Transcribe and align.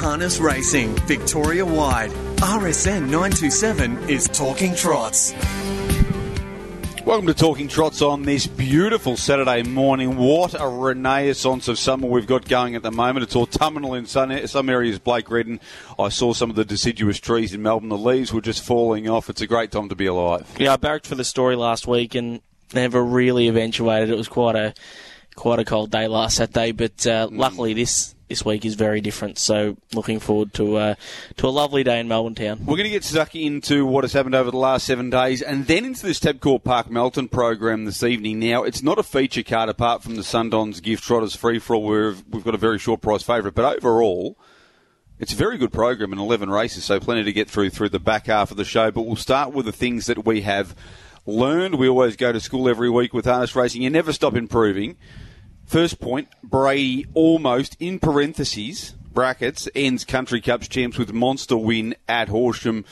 Harness 0.00 0.38
Racing, 0.38 0.96
Victoria 1.06 1.66
wide. 1.66 2.08
RSN 2.38 3.10
927 3.10 4.08
is 4.08 4.28
Talking 4.28 4.74
Trots. 4.74 5.34
Welcome 7.04 7.26
to 7.26 7.34
Talking 7.34 7.68
Trots 7.68 8.00
on 8.00 8.22
this 8.22 8.46
beautiful 8.46 9.18
Saturday 9.18 9.62
morning. 9.62 10.16
What 10.16 10.58
a 10.58 10.66
renaissance 10.66 11.68
of 11.68 11.78
summer 11.78 12.08
we've 12.08 12.26
got 12.26 12.48
going 12.48 12.76
at 12.76 12.82
the 12.82 12.90
moment. 12.90 13.24
It's 13.24 13.36
autumnal 13.36 13.92
in 13.92 14.06
some, 14.06 14.46
some 14.46 14.70
areas, 14.70 14.98
Blake 14.98 15.30
Redden. 15.30 15.60
I 15.98 16.08
saw 16.08 16.32
some 16.32 16.48
of 16.48 16.56
the 16.56 16.64
deciduous 16.64 17.20
trees 17.20 17.52
in 17.52 17.60
Melbourne. 17.60 17.90
The 17.90 17.98
leaves 17.98 18.32
were 18.32 18.40
just 18.40 18.64
falling 18.64 19.06
off. 19.06 19.28
It's 19.28 19.42
a 19.42 19.46
great 19.46 19.70
time 19.70 19.90
to 19.90 19.94
be 19.94 20.06
alive. 20.06 20.50
Yeah, 20.58 20.72
I 20.72 20.76
barracked 20.76 21.08
for 21.08 21.14
the 21.14 21.24
story 21.24 21.56
last 21.56 21.86
week 21.86 22.14
and 22.14 22.40
never 22.72 23.04
really 23.04 23.48
eventuated. 23.48 24.08
It 24.08 24.16
was 24.16 24.28
quite 24.28 24.56
a 24.56 24.72
quite 25.40 25.58
a 25.58 25.64
cold 25.64 25.90
day 25.90 26.06
last 26.06 26.36
Saturday, 26.36 26.70
but 26.70 27.06
uh, 27.06 27.26
mm. 27.26 27.38
luckily 27.38 27.72
this 27.72 28.14
this 28.28 28.44
week 28.44 28.66
is 28.66 28.74
very 28.74 29.00
different. 29.00 29.38
So 29.38 29.78
looking 29.94 30.20
forward 30.20 30.52
to 30.54 30.76
uh, 30.76 30.94
to 31.38 31.46
a 31.46 31.50
lovely 31.50 31.82
day 31.82 31.98
in 31.98 32.08
Melbourne 32.08 32.34
town. 32.34 32.58
We're 32.60 32.76
going 32.76 32.84
to 32.84 32.90
get 32.90 33.04
stuck 33.04 33.34
into 33.34 33.86
what 33.86 34.04
has 34.04 34.12
happened 34.12 34.34
over 34.34 34.50
the 34.50 34.58
last 34.58 34.84
seven 34.84 35.08
days, 35.08 35.40
and 35.40 35.66
then 35.66 35.86
into 35.86 36.06
this 36.06 36.20
Tabcorp 36.20 36.62
Park 36.62 36.90
Melton 36.90 37.26
program 37.28 37.86
this 37.86 38.02
evening. 38.02 38.38
Now 38.38 38.64
it's 38.64 38.82
not 38.82 38.98
a 38.98 39.02
feature 39.02 39.42
card 39.42 39.70
apart 39.70 40.02
from 40.02 40.16
the 40.16 40.22
Sundowns 40.22 40.82
Gift 40.82 41.04
Trotters 41.04 41.34
free 41.34 41.58
for 41.58 41.74
all. 41.74 41.84
Where 41.84 42.14
we've 42.28 42.44
got 42.44 42.54
a 42.54 42.58
very 42.58 42.78
short 42.78 43.00
price 43.00 43.22
favourite, 43.22 43.54
but 43.54 43.76
overall. 43.76 44.36
It's 45.18 45.34
a 45.34 45.36
very 45.36 45.58
good 45.58 45.70
program 45.70 46.14
in 46.14 46.18
11 46.18 46.48
races, 46.48 46.84
so 46.84 46.98
plenty 46.98 47.24
to 47.24 47.32
get 47.34 47.50
through 47.50 47.68
through 47.68 47.90
the 47.90 47.98
back 47.98 48.28
half 48.28 48.50
of 48.50 48.56
the 48.56 48.64
show. 48.64 48.90
But 48.90 49.02
we'll 49.02 49.16
start 49.16 49.52
with 49.52 49.66
the 49.66 49.72
things 49.72 50.06
that 50.06 50.24
we 50.24 50.40
have 50.40 50.74
learned. 51.26 51.74
We 51.74 51.90
always 51.90 52.16
go 52.16 52.32
to 52.32 52.40
school 52.40 52.70
every 52.70 52.88
week 52.88 53.12
with 53.12 53.26
harness 53.26 53.54
racing. 53.54 53.82
You 53.82 53.90
never 53.90 54.14
stop 54.14 54.34
improving. 54.34 54.96
First 55.70 56.00
point, 56.00 56.26
Brady 56.42 57.06
almost, 57.14 57.76
in 57.78 58.00
parentheses, 58.00 58.96
brackets, 59.12 59.68
ends 59.72 60.04
Country 60.04 60.40
Cups 60.40 60.66
champs 60.66 60.98
with 60.98 61.12
monster 61.12 61.56
win 61.56 61.94
at 62.08 62.28
Horsham. 62.28 62.84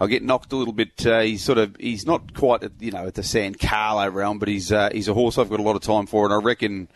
I 0.00 0.06
get 0.06 0.22
knocked 0.22 0.52
a 0.52 0.56
little 0.56 0.72
bit. 0.72 1.04
Uh, 1.04 1.22
he's 1.22 1.42
sort 1.42 1.58
of 1.58 1.74
he's 1.80 2.06
not 2.06 2.32
quite 2.32 2.62
at, 2.62 2.72
you 2.78 2.92
know 2.92 3.08
at 3.08 3.14
the 3.14 3.24
San 3.24 3.56
Carlo 3.56 4.08
realm, 4.08 4.38
but 4.38 4.46
he's 4.46 4.70
uh, 4.70 4.90
he's 4.92 5.08
a 5.08 5.14
horse 5.14 5.36
I've 5.36 5.50
got 5.50 5.58
a 5.58 5.64
lot 5.64 5.74
of 5.74 5.82
time 5.82 6.06
for, 6.06 6.24
and 6.24 6.32
I 6.32 6.36
reckon 6.36 6.86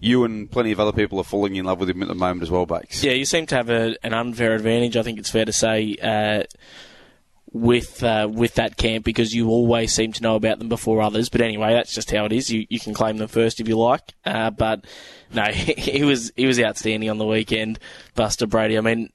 you 0.00 0.22
and 0.22 0.48
plenty 0.48 0.70
of 0.70 0.78
other 0.78 0.92
people 0.92 1.18
are 1.18 1.24
falling 1.24 1.56
in 1.56 1.64
love 1.64 1.80
with 1.80 1.90
him 1.90 2.00
at 2.02 2.06
the 2.06 2.14
moment 2.14 2.42
as 2.42 2.50
well, 2.52 2.64
Bakes. 2.64 3.02
Yeah, 3.02 3.14
you 3.14 3.24
seem 3.24 3.46
to 3.46 3.56
have 3.56 3.70
a, 3.70 3.96
an 4.04 4.14
unfair 4.14 4.54
advantage. 4.54 4.96
I 4.96 5.02
think 5.02 5.18
it's 5.18 5.30
fair 5.30 5.46
to 5.46 5.52
say. 5.52 5.96
Uh, 6.00 6.44
with 7.52 8.02
uh, 8.02 8.28
with 8.30 8.54
that 8.54 8.76
camp 8.76 9.04
because 9.04 9.34
you 9.34 9.48
always 9.48 9.92
seem 9.92 10.12
to 10.12 10.22
know 10.22 10.36
about 10.36 10.58
them 10.58 10.68
before 10.68 11.02
others. 11.02 11.28
But 11.28 11.40
anyway, 11.40 11.72
that's 11.72 11.94
just 11.94 12.10
how 12.10 12.24
it 12.24 12.32
is. 12.32 12.50
You 12.50 12.66
you 12.68 12.78
can 12.78 12.94
claim 12.94 13.16
them 13.16 13.28
first 13.28 13.60
if 13.60 13.68
you 13.68 13.76
like. 13.78 14.14
Uh, 14.24 14.50
but 14.50 14.84
no, 15.32 15.44
he 15.52 16.04
was 16.04 16.32
he 16.36 16.46
was 16.46 16.60
outstanding 16.60 17.10
on 17.10 17.18
the 17.18 17.26
weekend, 17.26 17.78
Buster 18.14 18.46
Brady. 18.46 18.78
I 18.78 18.80
mean. 18.80 19.10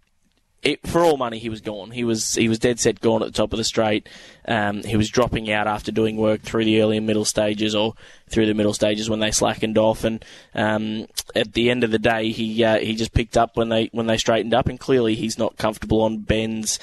It, 0.61 0.88
for 0.88 1.02
all 1.02 1.16
money, 1.16 1.38
he 1.38 1.50
was 1.50 1.61
gone. 1.61 1.91
He 1.91 2.03
was 2.03 2.33
he 2.33 2.50
was 2.50 2.58
dead 2.58 2.80
set 2.80 3.00
gone 3.00 3.22
at 3.22 3.28
the 3.28 3.38
top 3.38 3.53
of 3.53 3.58
the 3.58 3.63
straight. 3.63 4.09
Um, 4.47 4.81
he 4.81 4.97
was 4.97 5.11
dropping 5.11 5.52
out 5.52 5.67
after 5.67 5.91
doing 5.91 6.17
work 6.17 6.41
through 6.41 6.66
the 6.66 6.81
early 6.81 6.97
and 6.97 7.06
middle 7.06 7.23
stages, 7.23 7.75
or 7.75 7.94
through 8.30 8.47
the 8.47 8.56
middle 8.56 8.73
stages 8.73 9.08
when 9.08 9.19
they 9.19 9.30
slackened 9.30 9.78
off. 9.78 10.03
And 10.03 10.25
um, 10.56 11.06
at 11.36 11.53
the 11.53 11.69
end 11.69 11.83
of 11.83 11.91
the 11.91 12.00
day, 12.00 12.31
he 12.31 12.63
uh, 12.63 12.80
he 12.80 12.95
just 12.95 13.13
picked 13.13 13.38
up 13.38 13.56
when 13.56 13.69
they 13.69 13.89
when 13.91 14.08
they 14.08 14.17
straightened 14.17 14.56
up. 14.56 14.67
And 14.67 14.80
clearly, 14.80 15.13
he's 15.13 15.38
not 15.38 15.56
comfortable 15.56 16.02
on 16.02 16.22
bends 16.22 16.80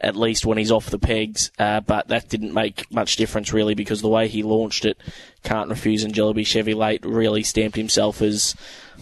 at 0.00 0.16
least 0.16 0.46
when 0.46 0.58
he's 0.58 0.70
off 0.70 0.90
the 0.90 0.98
pegs. 0.98 1.50
Uh, 1.58 1.80
but 1.80 2.08
that 2.08 2.28
didn't 2.28 2.54
make 2.54 2.90
much 2.90 3.16
difference 3.16 3.52
really 3.52 3.74
because 3.74 4.02
the 4.02 4.08
way 4.08 4.28
he 4.28 4.42
launched 4.42 4.84
it, 4.84 4.98
can't 5.42 5.70
refuse 5.70 6.04
and 6.04 6.14
Jellaby 6.14 6.46
Chevy 6.46 6.74
late 6.74 7.04
really 7.04 7.42
stamped 7.42 7.76
himself 7.76 8.20
as. 8.22 8.54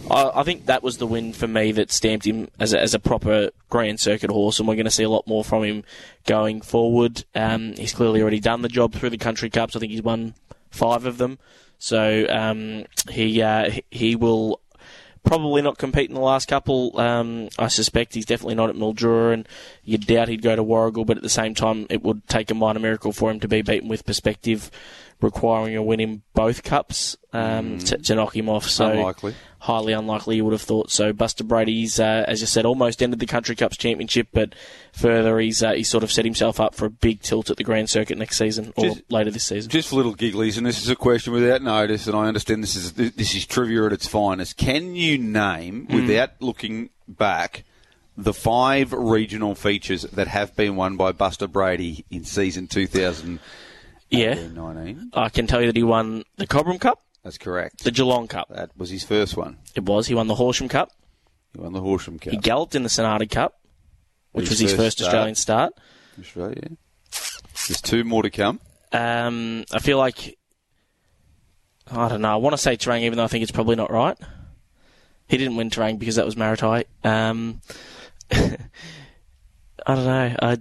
I, 0.09 0.31
I, 0.35 0.43
think 0.43 0.67
that 0.67 0.81
was 0.81 0.97
the 0.97 1.07
win 1.07 1.33
for 1.33 1.47
me 1.47 1.73
that 1.73 1.91
stamped 1.91 2.25
him 2.25 2.47
as 2.59 2.73
a, 2.73 2.79
as 2.79 2.93
a 2.93 2.99
proper 2.99 3.49
Grand 3.69 3.99
Circuit 3.99 4.29
horse, 4.29 4.57
and 4.57 4.67
we're 4.67 4.75
going 4.75 4.85
to 4.85 4.91
see 4.91 5.03
a 5.03 5.09
lot 5.09 5.27
more 5.27 5.43
from 5.43 5.63
him 5.63 5.83
going 6.25 6.61
forward. 6.61 7.25
Um, 7.35 7.73
he's 7.75 7.93
clearly 7.93 8.21
already 8.21 8.39
done 8.39 8.61
the 8.61 8.69
job 8.69 8.93
through 8.93 9.09
the 9.09 9.17
Country 9.17 9.49
Cups. 9.49 9.75
I 9.75 9.79
think 9.79 9.91
he's 9.91 10.01
won 10.01 10.35
five 10.71 11.05
of 11.05 11.17
them. 11.17 11.37
So 11.79 12.25
um, 12.29 12.85
he 13.09 13.41
uh, 13.41 13.71
he 13.89 14.15
will 14.15 14.61
probably 15.29 15.61
not 15.61 15.77
compete 15.77 16.09
in 16.09 16.15
the 16.15 16.21
last 16.21 16.47
couple. 16.47 16.99
Um, 16.99 17.49
I 17.59 17.67
suspect 17.67 18.15
he's 18.15 18.25
definitely 18.25 18.55
not 18.55 18.71
at 18.71 18.75
Mildura, 18.75 19.31
and 19.31 19.47
you'd 19.83 20.07
doubt 20.07 20.27
he'd 20.27 20.41
go 20.41 20.55
to 20.55 20.63
Warragul, 20.63 21.05
but 21.05 21.17
at 21.17 21.23
the 21.23 21.29
same 21.29 21.53
time, 21.53 21.85
it 21.91 22.01
would 22.01 22.27
take 22.27 22.49
a 22.49 22.55
minor 22.55 22.79
miracle 22.79 23.13
for 23.13 23.29
him 23.29 23.39
to 23.41 23.47
be 23.47 23.61
beaten 23.61 23.87
with 23.87 24.07
perspective 24.07 24.71
requiring 25.21 25.75
a 25.75 25.83
win 25.83 25.99
in 25.99 26.21
both 26.33 26.63
cups 26.63 27.17
um, 27.33 27.77
mm. 27.77 27.85
to, 27.85 27.97
to, 27.97 28.15
knock 28.15 28.35
him 28.35 28.47
off. 28.47 28.65
So 28.65 28.89
unlikely. 28.89 29.35
highly 29.59 29.93
unlikely, 29.93 30.37
you 30.37 30.45
would 30.45 30.53
have 30.53 30.61
thought. 30.61 30.91
So 30.91 31.11
Buster 31.11 31.43
Brady's, 31.43 31.99
uh, 31.99 32.23
as 32.27 32.41
you 32.41 32.47
said, 32.47 32.65
almost 32.65 33.03
ended 33.03 33.19
the 33.19 33.25
Country 33.25 33.55
Cups 33.55 33.77
championship, 33.77 34.29
but 34.31 34.55
further 34.93 35.39
he's 35.39 35.61
uh, 35.61 35.73
he's 35.73 35.89
sort 35.89 36.03
of 36.03 36.11
set 36.11 36.25
himself 36.25 36.59
up 36.59 36.73
for 36.73 36.85
a 36.85 36.89
big 36.89 37.21
tilt 37.21 37.49
at 37.49 37.57
the 37.57 37.63
Grand 37.63 37.89
Circuit 37.89 38.17
next 38.17 38.37
season 38.37 38.73
or 38.77 38.85
just, 38.85 39.11
later 39.11 39.31
this 39.31 39.43
season. 39.43 39.69
Just 39.69 39.89
for 39.89 39.97
little 39.97 40.15
gigglies, 40.15 40.57
and 40.57 40.65
this 40.65 40.81
is 40.81 40.89
a 40.89 40.95
question 40.95 41.33
without 41.33 41.61
notice, 41.61 42.07
and 42.07 42.15
I 42.15 42.27
understand 42.27 42.63
this 42.63 42.75
is 42.75 42.93
this 42.93 43.35
is 43.35 43.45
trivia 43.45 43.85
at 43.85 43.93
its 43.93 44.07
finest. 44.07 44.57
Can 44.57 44.95
you 44.95 45.17
name, 45.17 45.87
mm. 45.87 45.95
without 45.95 46.41
looking 46.41 46.89
back? 47.07 47.63
the 48.17 48.33
five 48.33 48.91
regional 48.91 49.55
features 49.55 50.01
that 50.01 50.27
have 50.27 50.53
been 50.53 50.75
won 50.75 50.97
by 50.97 51.13
Buster 51.13 51.47
Brady 51.47 52.03
in 52.11 52.25
season 52.25 52.67
2000 52.67 53.39
yeah. 54.09 54.33
19. 54.33 55.11
I 55.13 55.29
can 55.29 55.47
tell 55.47 55.61
you 55.61 55.67
that 55.67 55.75
he 55.75 55.83
won 55.83 56.23
the 56.37 56.47
Cobram 56.47 56.79
Cup. 56.79 57.01
That's 57.23 57.37
correct. 57.37 57.83
The 57.83 57.91
Geelong 57.91 58.27
Cup. 58.27 58.49
That 58.49 58.71
was 58.77 58.89
his 58.89 59.03
first 59.03 59.35
one. 59.35 59.57
It 59.75 59.83
was. 59.83 60.07
He 60.07 60.15
won 60.15 60.27
the 60.27 60.35
Horsham 60.35 60.69
Cup. 60.69 60.91
He 61.53 61.59
won 61.59 61.73
the 61.73 61.81
Horsham 61.81 62.19
Cup. 62.19 62.31
He 62.31 62.37
galloped 62.37 62.75
in 62.75 62.83
the 62.83 62.89
Sonata 62.89 63.25
Cup, 63.25 63.59
which 64.31 64.49
his 64.49 64.61
was 64.61 64.71
his 64.71 64.73
first, 64.73 64.97
start. 64.97 65.07
Australian 65.07 65.35
start. 65.35 65.73
Australia. 66.19 66.69
There's 67.67 67.81
two 67.81 68.03
more 68.03 68.23
to 68.23 68.29
come. 68.29 68.59
Um, 68.91 69.65
I 69.71 69.79
feel 69.79 69.97
like 69.97 70.37
I 71.91 72.07
don't 72.07 72.21
know. 72.21 72.31
I 72.31 72.37
want 72.37 72.53
to 72.53 72.57
say 72.57 72.77
Terang, 72.77 73.01
even 73.01 73.17
though 73.17 73.23
I 73.23 73.27
think 73.27 73.43
it's 73.43 73.51
probably 73.51 73.75
not 73.75 73.91
right. 73.91 74.17
He 75.27 75.37
didn't 75.37 75.55
win 75.55 75.69
Terang 75.69 75.99
because 75.99 76.15
that 76.15 76.25
was 76.25 76.35
Maritai. 76.35 76.85
Um, 77.03 77.61
I 78.31 79.95
don't 79.95 80.05
know. 80.05 80.35
I 80.41 80.57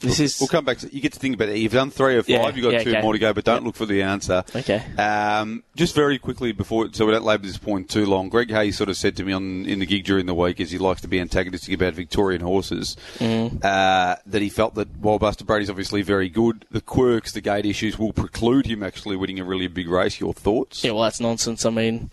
this 0.00 0.18
is. 0.18 0.40
We'll 0.40 0.48
come 0.48 0.64
back 0.64 0.78
to. 0.78 0.94
You 0.94 1.00
get 1.00 1.12
to 1.12 1.18
think 1.18 1.34
about 1.34 1.50
it. 1.50 1.58
You've 1.58 1.72
done 1.72 1.90
three 1.90 2.16
or 2.16 2.22
five. 2.22 2.28
Yeah, 2.30 2.48
You've 2.48 2.62
got 2.64 2.72
yeah, 2.72 2.82
two 2.82 2.90
okay. 2.90 3.02
more 3.02 3.12
to 3.12 3.18
go, 3.18 3.32
but 3.32 3.44
don't 3.44 3.56
yep. 3.56 3.64
look 3.64 3.76
for 3.76 3.86
the 3.86 4.02
answer. 4.02 4.42
Okay. 4.54 4.82
Um, 4.96 5.62
just 5.76 5.94
very 5.94 6.18
quickly 6.18 6.52
before, 6.52 6.88
so 6.92 7.04
we 7.04 7.12
don't 7.12 7.24
labour 7.24 7.46
this 7.46 7.58
point 7.58 7.90
too 7.90 8.06
long. 8.06 8.30
Greg 8.30 8.50
Hayes 8.50 8.76
sort 8.76 8.88
of 8.88 8.96
said 8.96 9.16
to 9.16 9.24
me 9.24 9.32
on 9.32 9.66
in 9.66 9.78
the 9.78 9.86
gig 9.86 10.04
during 10.04 10.26
the 10.26 10.34
week, 10.34 10.60
as 10.60 10.70
he 10.70 10.78
likes 10.78 11.02
to 11.02 11.08
be 11.08 11.20
antagonistic 11.20 11.74
about 11.74 11.94
Victorian 11.94 12.40
horses, 12.40 12.96
mm. 13.18 13.62
uh, 13.62 14.16
that 14.26 14.42
he 14.42 14.48
felt 14.48 14.74
that 14.74 14.88
while 14.96 15.18
Buster 15.18 15.44
Brady's 15.44 15.70
obviously 15.70 16.02
very 16.02 16.28
good, 16.28 16.64
the 16.70 16.80
quirks, 16.80 17.32
the 17.32 17.42
gate 17.42 17.66
issues 17.66 17.98
will 17.98 18.12
preclude 18.12 18.66
him 18.66 18.82
actually 18.82 19.16
winning 19.16 19.38
a 19.38 19.44
really 19.44 19.68
big 19.68 19.88
race. 19.88 20.18
Your 20.18 20.32
thoughts? 20.32 20.82
Yeah, 20.82 20.92
well, 20.92 21.02
that's 21.02 21.20
nonsense. 21.20 21.66
I 21.66 21.70
mean, 21.70 22.10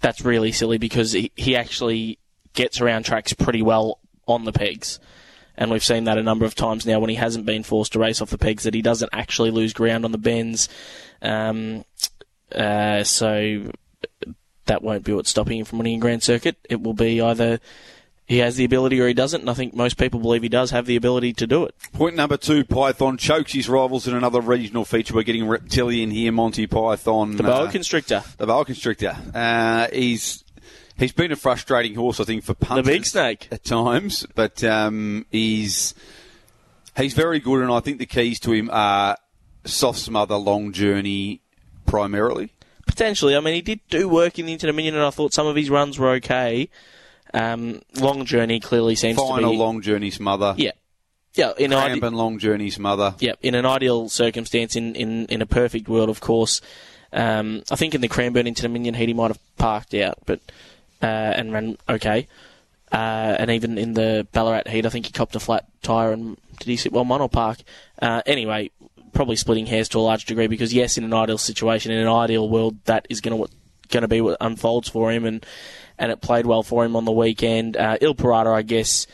that's 0.00 0.22
really 0.22 0.52
silly 0.52 0.78
because 0.78 1.12
he, 1.12 1.30
he 1.36 1.54
actually 1.54 2.18
gets 2.54 2.80
around 2.80 3.04
tracks 3.04 3.34
pretty 3.34 3.62
well 3.62 4.00
on 4.26 4.44
the 4.44 4.52
pegs 4.52 4.98
and 5.58 5.70
we've 5.70 5.84
seen 5.84 6.04
that 6.04 6.16
a 6.16 6.22
number 6.22 6.46
of 6.46 6.54
times 6.54 6.86
now 6.86 7.00
when 7.00 7.10
he 7.10 7.16
hasn't 7.16 7.44
been 7.44 7.64
forced 7.64 7.92
to 7.92 7.98
race 7.98 8.22
off 8.22 8.30
the 8.30 8.38
pegs 8.38 8.62
that 8.62 8.74
he 8.74 8.80
doesn't 8.80 9.10
actually 9.12 9.50
lose 9.50 9.72
ground 9.72 10.04
on 10.04 10.12
the 10.12 10.18
bends. 10.18 10.68
Um, 11.20 11.84
uh, 12.54 13.02
so 13.02 13.70
that 14.66 14.82
won't 14.82 15.04
be 15.04 15.12
what's 15.12 15.30
stopping 15.30 15.58
him 15.58 15.64
from 15.64 15.78
winning 15.78 15.96
a 15.96 16.00
Grand 16.00 16.22
Circuit. 16.22 16.56
It 16.70 16.80
will 16.80 16.94
be 16.94 17.20
either 17.20 17.58
he 18.28 18.38
has 18.38 18.56
the 18.56 18.64
ability 18.64 19.00
or 19.00 19.08
he 19.08 19.14
doesn't, 19.14 19.40
and 19.40 19.50
I 19.50 19.54
think 19.54 19.74
most 19.74 19.96
people 19.96 20.20
believe 20.20 20.42
he 20.42 20.48
does 20.48 20.70
have 20.70 20.86
the 20.86 20.96
ability 20.96 21.32
to 21.32 21.46
do 21.46 21.64
it. 21.64 21.74
Point 21.94 22.14
number 22.14 22.36
two, 22.36 22.62
Python 22.62 23.16
chokes 23.16 23.52
his 23.52 23.68
rivals 23.68 24.06
in 24.06 24.14
another 24.14 24.40
regional 24.40 24.84
feature. 24.84 25.14
We're 25.14 25.22
getting 25.22 25.48
Reptilian 25.48 26.10
here, 26.10 26.30
Monty 26.30 26.66
Python. 26.66 27.36
The 27.36 27.42
boa 27.42 27.64
uh, 27.64 27.70
constrictor. 27.70 28.22
The 28.36 28.46
boa 28.46 28.64
constrictor. 28.64 29.16
Uh, 29.34 29.88
he's 29.92 30.44
He's 30.98 31.12
been 31.12 31.30
a 31.30 31.36
frustrating 31.36 31.94
horse, 31.94 32.18
I 32.18 32.24
think, 32.24 32.42
for 32.42 32.54
punters. 32.54 32.84
The 32.84 32.92
big 32.92 33.06
snake 33.06 33.48
at 33.52 33.64
times, 33.64 34.26
but 34.34 34.64
um, 34.64 35.26
he's 35.30 35.94
he's 36.96 37.14
very 37.14 37.38
good, 37.38 37.62
and 37.62 37.70
I 37.70 37.80
think 37.80 37.98
the 37.98 38.06
keys 38.06 38.40
to 38.40 38.52
him 38.52 38.68
are 38.72 39.16
soft 39.64 40.00
smother, 40.00 40.36
long 40.36 40.72
journey, 40.72 41.40
primarily. 41.86 42.52
Potentially, 42.86 43.36
I 43.36 43.40
mean, 43.40 43.54
he 43.54 43.60
did 43.60 43.80
do 43.90 44.08
work 44.08 44.38
in 44.38 44.46
the 44.46 44.56
Interdominion, 44.56 44.94
and 44.94 45.02
I 45.02 45.10
thought 45.10 45.32
some 45.32 45.46
of 45.46 45.54
his 45.54 45.70
runs 45.70 45.98
were 45.98 46.10
okay. 46.14 46.68
Um, 47.32 47.82
long 48.00 48.24
journey 48.24 48.58
clearly 48.58 48.94
seems 48.94 49.18
Final 49.18 49.36
to 49.36 49.50
be 49.50 49.56
long 49.56 49.82
journey 49.82 50.10
smother. 50.10 50.54
Yeah, 50.56 50.72
yeah, 51.34 51.52
in 51.58 51.72
an 51.72 51.78
ide- 51.78 52.12
long 52.12 52.38
journey 52.38 52.70
smother. 52.70 53.14
Yeah, 53.20 53.34
in 53.40 53.54
an 53.54 53.66
ideal 53.66 54.08
circumstance, 54.08 54.74
in, 54.74 54.96
in, 54.96 55.26
in 55.26 55.42
a 55.42 55.46
perfect 55.46 55.88
world, 55.88 56.08
of 56.08 56.20
course. 56.20 56.60
Um, 57.12 57.62
I 57.70 57.76
think 57.76 57.94
in 57.94 58.00
the 58.00 58.08
Cranbourne 58.08 58.46
Interdominion 58.46 58.96
heat 58.96 59.08
he 59.08 59.14
might 59.14 59.28
have 59.28 59.38
parked 59.56 59.94
out, 59.94 60.18
but 60.26 60.40
uh, 61.02 61.06
and 61.06 61.52
ran 61.52 61.76
okay. 61.88 62.26
Uh, 62.90 63.36
and 63.38 63.50
even 63.50 63.76
in 63.76 63.92
the 63.92 64.26
Ballarat 64.32 64.68
heat, 64.68 64.86
I 64.86 64.88
think 64.88 65.06
he 65.06 65.12
copped 65.12 65.36
a 65.36 65.40
flat 65.40 65.66
tyre 65.82 66.12
and 66.12 66.38
did 66.58 66.68
he 66.68 66.76
sit 66.76 66.92
well 66.92 67.04
one 67.04 67.20
or 67.20 67.28
park? 67.28 67.58
Uh, 68.00 68.22
anyway, 68.26 68.70
probably 69.12 69.36
splitting 69.36 69.66
hairs 69.66 69.88
to 69.90 69.98
a 69.98 70.00
large 70.00 70.24
degree 70.24 70.46
because 70.46 70.72
yes, 70.72 70.98
in 70.98 71.04
an 71.04 71.14
ideal 71.14 71.38
situation, 71.38 71.92
in 71.92 71.98
an 71.98 72.08
ideal 72.08 72.48
world, 72.48 72.76
that 72.84 73.06
is 73.10 73.20
going 73.20 73.36
to 73.36 73.52
going 73.88 74.02
to 74.02 74.08
be 74.08 74.20
what 74.20 74.36
unfolds 74.40 74.88
for 74.88 75.10
him, 75.10 75.24
and 75.24 75.44
and 75.98 76.12
it 76.12 76.20
played 76.20 76.46
well 76.46 76.62
for 76.62 76.84
him 76.84 76.96
on 76.96 77.04
the 77.04 77.12
weekend. 77.12 77.76
Uh, 77.76 77.96
Il 78.00 78.14
Parata, 78.14 78.54
I 78.54 78.62
guess, 78.62 79.06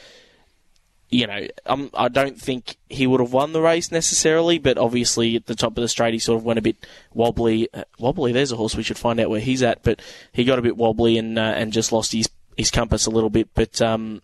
you 1.14 1.28
know, 1.28 1.46
um, 1.66 1.90
I 1.94 2.08
don't 2.08 2.40
think 2.40 2.76
he 2.90 3.06
would 3.06 3.20
have 3.20 3.32
won 3.32 3.52
the 3.52 3.62
race 3.62 3.92
necessarily, 3.92 4.58
but 4.58 4.76
obviously 4.76 5.36
at 5.36 5.46
the 5.46 5.54
top 5.54 5.76
of 5.76 5.82
the 5.82 5.86
straight 5.86 6.12
he 6.12 6.18
sort 6.18 6.38
of 6.38 6.44
went 6.44 6.58
a 6.58 6.62
bit 6.62 6.76
wobbly. 7.12 7.68
Uh, 7.72 7.84
wobbly, 8.00 8.32
there's 8.32 8.50
a 8.50 8.56
horse 8.56 8.74
we 8.74 8.82
should 8.82 8.98
find 8.98 9.20
out 9.20 9.30
where 9.30 9.38
he's 9.38 9.62
at, 9.62 9.84
but 9.84 10.02
he 10.32 10.42
got 10.42 10.58
a 10.58 10.62
bit 10.62 10.76
wobbly 10.76 11.16
and 11.16 11.38
uh, 11.38 11.42
and 11.42 11.72
just 11.72 11.92
lost 11.92 12.10
his 12.10 12.28
his 12.56 12.72
compass 12.72 13.06
a 13.06 13.10
little 13.10 13.30
bit. 13.30 13.48
But 13.54 13.80
um, 13.80 14.22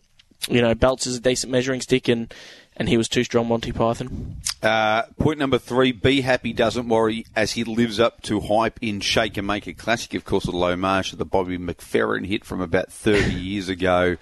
you 0.48 0.60
know, 0.60 0.74
Belts 0.74 1.06
is 1.06 1.18
a 1.18 1.20
decent 1.20 1.52
measuring 1.52 1.80
stick, 1.80 2.08
and 2.08 2.34
and 2.76 2.88
he 2.88 2.96
was 2.96 3.08
too 3.08 3.22
strong, 3.22 3.46
Monty 3.46 3.70
Python. 3.70 4.38
Uh, 4.60 5.02
point 5.16 5.38
number 5.38 5.58
three: 5.58 5.92
Be 5.92 6.22
happy, 6.22 6.52
doesn't 6.52 6.88
worry, 6.88 7.24
as 7.36 7.52
he 7.52 7.62
lives 7.62 8.00
up 8.00 8.20
to 8.22 8.40
hype 8.40 8.80
in 8.82 8.98
Shake 8.98 9.36
and 9.36 9.46
Make 9.46 9.68
It 9.68 9.78
Classic. 9.78 10.12
Of 10.14 10.24
course, 10.24 10.46
the 10.46 10.50
low 10.50 10.74
marsh, 10.74 11.12
the 11.12 11.24
Bobby 11.24 11.56
McFerrin 11.56 12.26
hit 12.26 12.44
from 12.44 12.60
about 12.60 12.90
thirty 12.90 13.34
years 13.40 13.68
ago. 13.68 14.16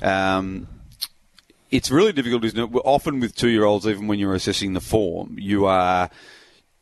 Um, 0.00 0.68
it's 1.70 1.90
really 1.90 2.12
difficult, 2.12 2.44
isn't 2.44 2.58
it? 2.58 2.80
Often 2.84 3.20
with 3.20 3.34
two-year-olds, 3.34 3.86
even 3.86 4.06
when 4.06 4.18
you're 4.18 4.34
assessing 4.34 4.72
the 4.72 4.80
form, 4.80 5.36
you 5.38 5.66
are 5.66 6.10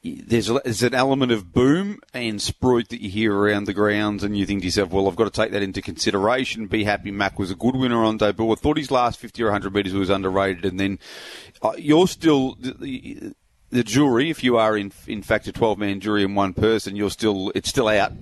there's, 0.05 0.51
there's 0.65 0.83
an 0.83 0.95
element 0.95 1.33
of 1.33 1.53
boom 1.53 1.99
and 2.13 2.39
spruit 2.39 2.89
that 2.89 3.01
you 3.01 3.09
hear 3.09 3.35
around 3.35 3.65
the 3.65 3.73
grounds, 3.73 4.23
and 4.23 4.37
you 4.37 4.45
think 4.45 4.61
to 4.61 4.67
yourself, 4.67 4.91
well, 4.91 5.09
I've 5.09 5.17
got 5.17 5.25
to 5.25 5.31
take 5.31 5.53
that 5.53 5.63
into 5.63 5.81
consideration. 5.81 6.67
Be 6.67 6.85
happy 6.85 7.11
Mac 7.11 7.39
was 7.39 7.51
a 7.51 7.55
good 7.55 7.75
winner 7.75 8.05
on 8.05 8.19
debut. 8.19 8.53
I 8.53 8.55
thought 8.55 8.77
his 8.77 8.91
last 8.91 9.19
50 9.19 9.43
or 9.43 9.47
100 9.47 9.75
metres 9.75 9.95
was 9.95 10.11
underrated, 10.11 10.67
and 10.67 10.79
then 10.79 10.99
uh, 11.63 11.73
you're 11.79 12.09
still. 12.09 12.57
The, 12.61 13.35
the 13.71 13.83
jury, 13.83 14.31
if 14.31 14.45
you 14.45 14.57
are 14.57 14.77
in 14.77 14.93
in 15.09 15.21
fact 15.21 15.49
a 15.49 15.53
12 15.53 15.79
man 15.79 15.99
jury 15.99 16.23
and 16.23 16.37
one 16.37 16.53
person, 16.53 16.95
you're 16.95 17.11
still 17.11 17.51
it's 17.57 17.69
still 17.69 17.89
out 17.89 18.13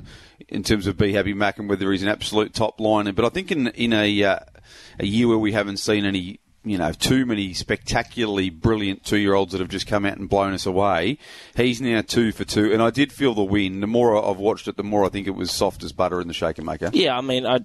in 0.49 0.63
terms 0.63 0.87
of 0.87 0.97
Be 0.97 1.13
Happy 1.13 1.35
Mac 1.35 1.59
and 1.59 1.69
whether 1.69 1.93
he's 1.93 2.03
an 2.03 2.09
absolute 2.09 2.55
top 2.55 2.81
liner. 2.81 3.13
But 3.13 3.27
I 3.27 3.29
think 3.29 3.53
in 3.53 3.67
in 3.69 3.93
a 3.93 4.25
uh, 4.25 4.39
a 4.99 5.05
year 5.05 5.29
where 5.29 5.37
we 5.37 5.53
haven't 5.53 5.77
seen 5.77 6.07
any 6.07 6.41
you 6.65 6.79
know, 6.79 6.93
too 6.93 7.27
many 7.27 7.53
spectacularly 7.53 8.51
brilliant 8.51 9.05
two 9.05 9.17
year 9.19 9.35
olds 9.35 9.53
that 9.53 9.61
have 9.61 9.69
just 9.69 9.87
come 9.87 10.07
out 10.07 10.19
and 10.19 10.29
blown 10.29 10.53
us 10.53 10.67
away. 10.67 11.19
He's 11.57 11.81
now 11.81 12.03
two 12.03 12.33
for 12.33 12.45
two, 12.45 12.73
and 12.73 12.83
I 12.83 12.91
did 12.91 13.13
feel 13.13 13.35
the 13.35 13.43
win. 13.43 13.81
The 13.81 13.87
more 13.87 14.17
I've 14.17 14.39
watched 14.39 14.69
it, 14.69 14.77
the 14.77 14.85
more 14.85 15.05
I 15.05 15.09
think 15.09 15.27
it 15.27 15.33
was 15.33 15.51
soft 15.51 15.83
as 15.83 15.93
butter 15.93 16.21
in 16.21 16.29
the 16.29 16.35
shaker 16.35 16.63
maker. 16.63 16.91
Yeah, 16.93 17.17
I 17.17 17.21
mean, 17.21 17.47
I, 17.47 17.59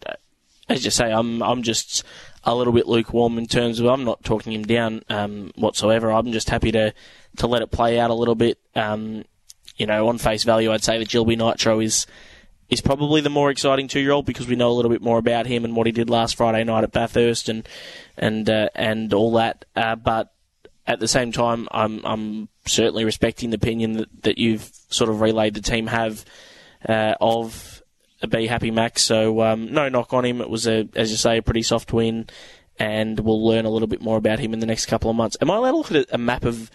as 0.70 0.84
you 0.84 0.92
say, 0.92 1.12
I'm 1.12 1.44
I'm 1.44 1.64
just 1.64 2.04
a 2.44 2.56
little 2.56 2.74
bit 2.74 2.88
lukewarm 2.88 3.38
in 3.38 3.46
terms 3.46 3.80
of 3.80 3.86
I'm 3.86 4.04
not 4.04 4.24
talking 4.24 4.54
him 4.54 4.64
down 4.64 5.04
um, 5.10 5.52
whatsoever. 5.56 6.12
I'm 6.12 6.32
just 6.32 6.50
happy 6.50 6.72
to 6.72 6.94
to 7.38 7.48
let 7.48 7.62
it 7.62 7.72
play 7.72 8.00
out 8.00 8.10
a 8.10 8.16
little 8.16 8.36
bit. 8.36 8.58
Um, 8.76 9.26
you 9.76 9.86
know, 9.86 10.08
on 10.08 10.18
face 10.18 10.44
value, 10.44 10.72
I'd 10.72 10.84
say 10.84 10.98
that 10.98 11.08
Jilliby 11.08 11.38
Nitro 11.38 11.80
is 11.80 12.08
is 12.70 12.82
probably 12.82 13.22
the 13.22 13.30
more 13.30 13.50
exciting 13.50 13.88
two 13.88 14.00
year 14.00 14.12
old 14.12 14.26
because 14.26 14.48
we 14.48 14.56
know 14.56 14.70
a 14.70 14.74
little 14.74 14.92
bit 14.92 15.02
more 15.02 15.18
about 15.18 15.46
him 15.46 15.64
and 15.64 15.76
what 15.76 15.88
he 15.88 15.92
did 15.92 16.10
last 16.10 16.36
Friday 16.36 16.64
night 16.64 16.84
at 16.84 16.92
Bathurst 16.92 17.50
and 17.50 17.68
and 18.18 18.50
uh, 18.50 18.70
and 18.76 19.14
all 19.14 19.34
that. 19.34 19.66
Uh, 19.76 19.96
but 19.96 20.34
at 20.86 21.00
the 21.00 21.08
same 21.08 21.32
time, 21.32 21.68
I'm 21.72 22.06
I'm 22.06 22.50
certainly 22.66 23.06
respecting 23.06 23.50
the 23.50 23.58
opinion 23.58 23.94
that, 23.94 24.24
that 24.24 24.38
you've 24.38 24.70
sort 24.90 25.10
of 25.10 25.22
relayed 25.22 25.54
the 25.54 25.62
team 25.62 25.88
have 25.88 26.26
uh, 26.88 27.16
of 27.22 27.82
Be 28.30 28.48
Happy 28.48 28.72
Max. 28.72 29.02
So 29.04 29.42
um, 29.42 29.72
no 29.74 29.90
knock 29.90 30.14
on 30.14 30.26
him. 30.26 30.42
It 30.42 30.50
was 30.50 30.68
a 30.68 30.88
as 30.96 31.12
you 31.12 31.18
say 31.18 31.38
a 31.38 31.42
pretty 31.42 31.64
soft 31.64 31.94
win, 31.94 32.28
and 32.78 33.20
we'll 33.20 33.46
learn 33.46 33.66
a 33.66 33.70
little 33.70 33.88
bit 33.88 34.02
more 34.02 34.18
about 34.18 34.40
him 34.40 34.54
in 34.54 34.60
the 34.60 34.66
next 34.66 34.88
couple 34.88 35.10
of 35.10 35.16
months. 35.16 35.38
Am 35.42 35.52
I 35.52 35.56
allowed 35.56 35.72
to 35.72 35.78
look 35.78 35.92
at 35.92 36.14
a 36.14 36.18
map 36.18 36.44
of 36.44 36.70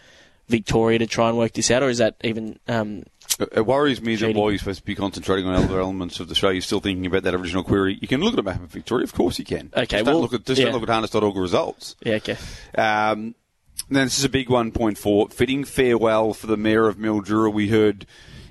Victoria 0.53 1.01
to 1.01 1.07
try 1.07 1.29
and 1.29 1.37
work 1.37 1.53
this 1.55 1.71
out, 1.71 1.83
or 1.83 1.89
is 1.89 1.99
that 1.99 2.15
even 2.23 2.61
um, 2.69 3.03
it 3.41 3.67
worries 3.67 4.01
me 4.01 4.15
that 4.17 4.37
while 4.37 4.51
you're 4.51 4.59
supposed 4.59 4.81
to 4.81 4.87
be 4.87 4.95
concentrating 4.95 5.47
on 5.47 5.55
other 5.55 5.81
elements 5.81 6.21
of 6.21 6.29
the 6.29 6.35
show, 6.35 6.51
you're 6.51 6.63
still 6.63 6.81
thinking 6.81 7.07
about 7.07 7.25
that 7.25 7.35
original 7.35 7.65
query. 7.65 7.99
You 8.01 8.07
can 8.07 8.21
look 8.21 8.35
at 8.35 8.39
a 8.39 8.43
map 8.43 8.63
of 8.63 8.71
Victoria, 8.71 9.05
of 9.05 9.15
course 9.15 9.39
you 9.39 9.45
can. 9.45 9.71
Okay, 9.75 9.85
just 9.85 10.05
well, 10.05 10.15
don't 10.15 10.23
look 10.23 10.35
at 10.35 10.45
just 10.45 10.61
yeah. 10.61 10.67
don't 10.67 10.75
look 10.75 10.83
at 10.83 10.89
harness.org 10.89 11.37
results. 11.37 11.97
Yeah, 12.05 12.15
okay. 12.15 12.37
Um, 12.77 13.35
then 13.91 14.07
this 14.07 14.19
is 14.19 14.25
a 14.25 14.29
big 14.29 14.49
one 14.49 14.71
point 14.71 14.99
four. 14.99 15.29
Fitting 15.29 15.65
farewell 15.65 16.35
for 16.35 16.47
the 16.47 16.57
mayor 16.57 16.87
of 16.87 16.97
Mildura. 16.97 17.53
We 17.53 17.69
heard 17.69 18.07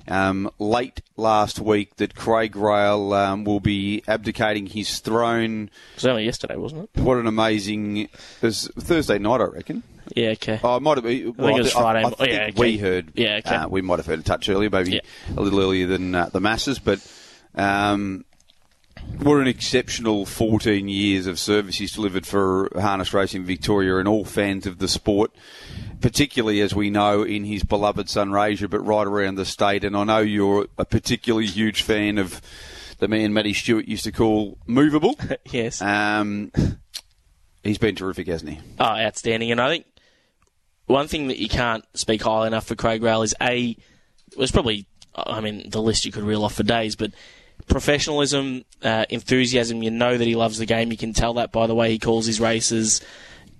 um, 0.08 0.50
late 0.60 1.02
last 1.16 1.60
week 1.60 1.96
that 1.98 2.16
Craig 2.16 2.56
Rail 2.56 3.14
um, 3.14 3.44
will 3.44 3.60
be 3.60 4.04
abdicating 4.08 4.68
his 4.68 5.00
throne. 5.00 5.70
It 5.94 5.96
was 5.96 6.06
only 6.06 6.26
yesterday, 6.26 6.56
wasn't 6.56 6.90
it? 6.96 7.02
What 7.02 7.18
an 7.18 7.28
amazing! 7.28 7.98
It 7.98 8.10
was 8.42 8.70
Thursday 8.80 9.20
night, 9.20 9.42
I 9.42 9.46
reckon. 9.46 9.84
Yeah, 10.16 10.30
okay. 10.30 10.60
Oh, 10.64 10.76
it 10.78 10.82
might 10.82 10.98
have 10.98 11.04
been. 11.04 11.30
I 11.40 11.44
think 11.46 11.58
it 11.58 11.62
was 11.64 11.72
Friday. 11.74 12.04
I, 12.04 12.10
I 12.10 12.14
Oh, 12.20 12.24
yeah, 12.26 12.42
okay. 12.50 12.54
we 12.58 12.78
heard. 12.78 13.12
Yeah, 13.16 13.40
okay. 13.46 13.56
uh, 13.56 13.68
we 13.68 13.82
might 13.82 14.00
have 14.00 14.06
heard 14.06 14.20
a 14.20 14.24
touch 14.24 14.50
earlier, 14.50 14.70
maybe 14.70 14.94
Yeah. 14.94 15.00
a 15.38 15.42
little 15.42 15.60
earlier 15.60 15.88
than 15.88 16.14
uh, 16.16 16.30
the 16.32 16.40
masses, 16.42 16.80
but 16.80 17.00
um, 17.56 18.26
what 19.20 19.36
an 19.38 19.48
exceptional 19.48 20.26
14 20.26 20.88
years 20.90 21.28
of 21.28 21.40
service 21.40 21.78
he's 21.78 21.94
delivered 21.94 22.26
for 22.28 22.70
harness 22.80 23.14
racing 23.14 23.44
Victoria 23.46 23.98
and 23.98 24.08
all 24.08 24.26
fans 24.26 24.66
of 24.68 24.80
the 24.80 24.88
sport. 24.88 25.32
Particularly 26.02 26.62
as 26.62 26.74
we 26.74 26.90
know 26.90 27.22
in 27.22 27.46
his 27.46 27.64
beloved 27.64 28.08
Sunraysia, 28.08 28.68
but 28.70 28.80
right 28.80 29.06
around 29.06 29.36
the 29.36 29.46
state. 29.46 29.84
And 29.84 29.96
I 29.96 30.04
know 30.04 30.18
you're 30.18 30.66
a 30.80 30.84
particularly 30.86 31.46
huge 31.46 31.84
fan 31.84 32.18
of 32.18 32.42
the 32.98 33.08
man 33.08 33.34
Matty 33.34 33.54
Stewart 33.54 33.86
used 33.88 34.06
to 34.06 34.12
call 34.12 34.58
movable. 34.66 35.16
yes. 35.52 35.80
Um, 35.80 36.52
he's 37.64 37.78
been 37.78 37.94
terrific, 37.96 38.26
hasn't 38.28 38.50
he? 38.50 38.60
Oh, 38.80 38.84
outstanding. 38.86 39.52
And 39.52 39.62
I 39.62 39.70
think 39.70 39.86
one 40.92 41.08
thing 41.08 41.28
that 41.28 41.40
you 41.40 41.50
can't 41.50 41.86
speak 41.98 42.22
highly 42.22 42.48
enough 42.48 42.68
for 42.68 42.76
Craig 42.76 43.02
Rail 43.02 43.22
is 43.22 43.34
A, 43.42 43.76
was 44.38 44.52
probably, 44.52 44.86
I 45.16 45.42
mean, 45.42 45.70
the 45.70 45.82
list 45.82 46.06
you 46.06 46.12
could 46.12 46.24
reel 46.24 46.44
off 46.44 46.56
for 46.56 46.64
days, 46.64 46.96
but 46.96 47.12
professionalism, 47.68 48.66
uh, 48.84 49.06
enthusiasm, 49.10 49.84
you 49.84 49.92
know 49.92 50.18
that 50.18 50.28
he 50.28 50.36
loves 50.36 50.58
the 50.58 50.66
game. 50.66 50.92
You 50.92 50.98
can 50.98 51.14
tell 51.14 51.34
that 51.36 51.52
by 51.52 51.68
the 51.68 51.76
way 51.76 51.90
he 51.90 52.00
calls 52.00 52.26
his 52.26 52.40
races. 52.40 53.02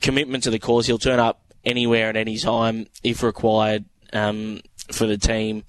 Commitment 0.02 0.44
to 0.44 0.50
the 0.50 0.60
cause. 0.60 0.88
He'll 0.88 0.98
turn 0.98 1.20
up 1.20 1.42
anywhere 1.64 2.10
at 2.10 2.18
any 2.18 2.38
time 2.38 2.88
if 3.04 3.24
required 3.24 3.86
um, 4.14 4.62
for 4.92 5.06
the 5.06 5.18
team. 5.18 5.64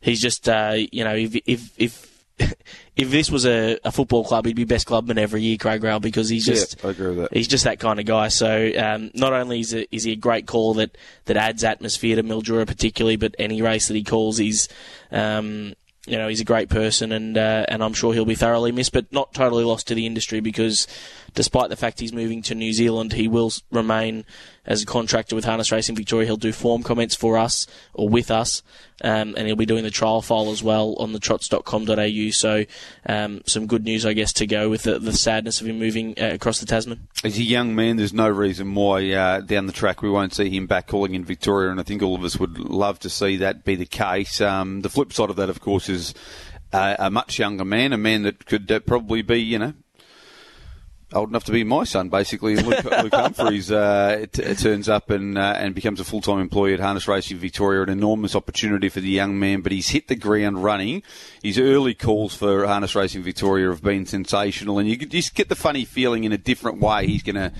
He's 0.00 0.20
just, 0.20 0.48
uh, 0.48 0.76
you 0.92 1.04
know, 1.04 1.14
if 1.14 1.34
if 1.46 1.72
if 1.78 2.09
if 2.96 3.10
this 3.10 3.30
was 3.30 3.46
a, 3.46 3.78
a 3.84 3.92
football 3.92 4.24
club, 4.24 4.46
he'd 4.46 4.56
be 4.56 4.64
best 4.64 4.86
clubman 4.86 5.18
every 5.18 5.42
year, 5.42 5.56
Craig 5.56 5.82
Rail, 5.82 6.00
because 6.00 6.28
he's 6.28 6.46
just 6.46 6.76
Yeah, 6.80 6.88
I 6.88 6.90
agree 6.90 7.08
with 7.08 7.16
that. 7.18 7.32
he's 7.32 7.48
just 7.48 7.64
that 7.64 7.80
kind 7.80 8.00
of 8.00 8.06
guy. 8.06 8.28
So 8.28 8.70
um, 8.78 9.10
not 9.14 9.32
only 9.32 9.60
is, 9.60 9.72
it, 9.72 9.88
is 9.90 10.04
he 10.04 10.12
a 10.12 10.16
great 10.16 10.46
call 10.46 10.74
that, 10.74 10.96
that 11.26 11.36
adds 11.36 11.64
atmosphere 11.64 12.16
to 12.16 12.22
Mildura 12.22 12.66
particularly, 12.66 13.16
but 13.16 13.34
any 13.38 13.62
race 13.62 13.88
that 13.88 13.94
he 13.94 14.04
calls, 14.04 14.38
he's 14.38 14.68
um, 15.10 15.74
you 16.06 16.16
know 16.16 16.28
he's 16.28 16.40
a 16.40 16.44
great 16.44 16.70
person, 16.70 17.12
and 17.12 17.36
uh, 17.36 17.66
and 17.68 17.84
I'm 17.84 17.92
sure 17.92 18.12
he'll 18.14 18.24
be 18.24 18.34
thoroughly 18.34 18.72
missed, 18.72 18.92
but 18.92 19.12
not 19.12 19.34
totally 19.34 19.64
lost 19.64 19.88
to 19.88 19.94
the 19.94 20.06
industry 20.06 20.40
because 20.40 20.86
despite 21.34 21.70
the 21.70 21.76
fact 21.76 22.00
he's 22.00 22.12
moving 22.12 22.42
to 22.42 22.54
New 22.54 22.72
Zealand, 22.72 23.12
he 23.12 23.28
will 23.28 23.52
remain 23.70 24.24
as 24.66 24.82
a 24.82 24.86
contractor 24.86 25.34
with 25.34 25.44
Harness 25.44 25.72
Racing 25.72 25.96
Victoria. 25.96 26.26
He'll 26.26 26.36
do 26.36 26.52
form 26.52 26.82
comments 26.82 27.14
for 27.14 27.36
us 27.36 27.66
or 27.94 28.08
with 28.08 28.30
us, 28.30 28.62
um, 29.02 29.34
and 29.36 29.46
he'll 29.46 29.56
be 29.56 29.66
doing 29.66 29.84
the 29.84 29.90
trial 29.90 30.22
file 30.22 30.50
as 30.50 30.62
well 30.62 30.94
on 30.98 31.12
the 31.12 31.18
trots.com.au. 31.18 32.30
So 32.30 32.64
um, 33.06 33.42
some 33.46 33.66
good 33.66 33.84
news, 33.84 34.06
I 34.06 34.12
guess, 34.12 34.32
to 34.34 34.46
go 34.46 34.68
with 34.68 34.84
the, 34.84 34.98
the 34.98 35.12
sadness 35.12 35.60
of 35.60 35.66
him 35.66 35.78
moving 35.78 36.14
uh, 36.20 36.30
across 36.32 36.60
the 36.60 36.66
Tasman. 36.66 37.08
He's 37.22 37.38
a 37.38 37.42
young 37.42 37.74
man. 37.74 37.96
There's 37.96 38.12
no 38.12 38.28
reason 38.28 38.74
why 38.74 39.10
uh, 39.12 39.40
down 39.40 39.66
the 39.66 39.72
track 39.72 40.02
we 40.02 40.10
won't 40.10 40.34
see 40.34 40.50
him 40.50 40.66
back 40.66 40.86
calling 40.86 41.14
in 41.14 41.24
Victoria, 41.24 41.70
and 41.70 41.80
I 41.80 41.82
think 41.82 42.02
all 42.02 42.14
of 42.14 42.24
us 42.24 42.38
would 42.38 42.58
love 42.58 42.98
to 43.00 43.10
see 43.10 43.36
that 43.38 43.64
be 43.64 43.76
the 43.76 43.86
case. 43.86 44.40
Um, 44.40 44.82
the 44.82 44.90
flip 44.90 45.12
side 45.12 45.30
of 45.30 45.36
that, 45.36 45.50
of 45.50 45.60
course, 45.60 45.88
is 45.88 46.14
uh, 46.72 46.96
a 46.98 47.10
much 47.10 47.38
younger 47.38 47.64
man, 47.64 47.92
a 47.92 47.98
man 47.98 48.22
that 48.22 48.46
could 48.46 48.70
uh, 48.70 48.80
probably 48.80 49.22
be, 49.22 49.38
you 49.38 49.58
know, 49.58 49.74
old 51.12 51.28
enough 51.28 51.44
to 51.44 51.52
be 51.52 51.64
my 51.64 51.84
son, 51.84 52.08
basically. 52.08 52.56
Luke, 52.56 52.84
Luke 52.84 53.14
Humphreys 53.14 53.70
uh, 53.70 54.18
it 54.20 54.58
turns 54.58 54.88
up 54.88 55.10
and 55.10 55.36
uh, 55.36 55.54
and 55.56 55.74
becomes 55.74 56.00
a 56.00 56.04
full 56.04 56.20
time 56.20 56.40
employee 56.40 56.74
at 56.74 56.80
Harness 56.80 57.08
Racing 57.08 57.38
Victoria. 57.38 57.82
An 57.82 57.88
enormous 57.88 58.34
opportunity 58.34 58.88
for 58.88 59.00
the 59.00 59.08
young 59.08 59.38
man, 59.38 59.60
but 59.60 59.72
he's 59.72 59.88
hit 59.88 60.08
the 60.08 60.16
ground 60.16 60.62
running. 60.62 61.02
His 61.42 61.58
early 61.58 61.94
calls 61.94 62.34
for 62.34 62.66
Harness 62.66 62.94
Racing 62.94 63.22
Victoria 63.22 63.70
have 63.70 63.82
been 63.82 64.06
sensational, 64.06 64.78
and 64.78 64.88
you 64.88 64.96
just 64.96 65.34
get 65.34 65.48
the 65.48 65.56
funny 65.56 65.84
feeling 65.84 66.24
in 66.24 66.32
a 66.32 66.38
different 66.38 66.80
way 66.80 67.06
he's 67.06 67.22
going 67.22 67.36
to 67.36 67.52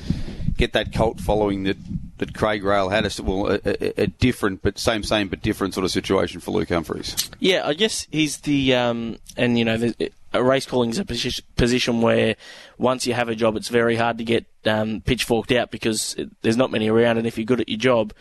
get 0.57 0.73
that 0.73 0.93
cult 0.93 1.21
following 1.21 1.65
that. 1.65 1.77
That 2.21 2.35
Craig 2.35 2.63
Rail 2.63 2.91
had 2.91 3.05
a, 3.05 3.23
well, 3.23 3.59
a, 3.65 4.03
a, 4.03 4.07
different, 4.07 4.61
but 4.63 4.79
same, 4.79 5.03
same, 5.03 5.29
but 5.29 5.41
different 5.41 5.73
sort 5.73 5.85
of 5.85 5.91
situation 5.91 6.41
for 6.41 6.51
Luke 6.51 6.69
Humphreys. 6.69 7.31
Yeah, 7.39 7.67
I 7.67 7.73
guess 7.73 8.07
he's 8.11 8.39
the 8.39 8.75
um, 8.75 9.19
and 9.39 9.59
you 9.59 9.65
know 9.65 9.79
the, 9.79 10.13
a 10.33 10.43
race 10.43 10.67
calling 10.67 10.91
is 10.91 10.99
a 10.99 11.05
posi- 11.05 11.41
position 11.57 12.03
where 12.03 12.37
once 12.77 13.07
you 13.07 13.15
have 13.15 13.31
a 13.31 13.35
job, 13.35 13.57
it's 13.57 13.69
very 13.69 13.97
hard 13.97 14.19
to 14.19 14.25
get 14.25 14.45
um, 14.67 15.01
pitchforked 15.01 15.51
out 15.51 15.71
because 15.71 16.15
it, 16.19 16.29
there's 16.43 16.59
not 16.59 16.71
many 16.71 16.89
around, 16.89 17.17
and 17.17 17.27
if 17.27 17.39
you're 17.39 17.47
good 17.47 17.61
at 17.61 17.69
your 17.69 17.79
job, 17.79 18.13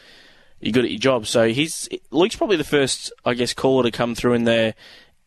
you're 0.62 0.72
good 0.72 0.86
at 0.86 0.92
your 0.92 1.00
job. 1.00 1.28
So 1.28 1.50
he's 1.50 1.90
Luke's 2.10 2.36
probably 2.36 2.58
the 2.58 2.64
first, 2.64 3.12
I 3.26 3.34
guess, 3.34 3.54
caller 3.54 3.84
to 3.84 3.92
come 3.92 4.16
through 4.16 4.34
in 4.34 4.46
the 4.46 4.76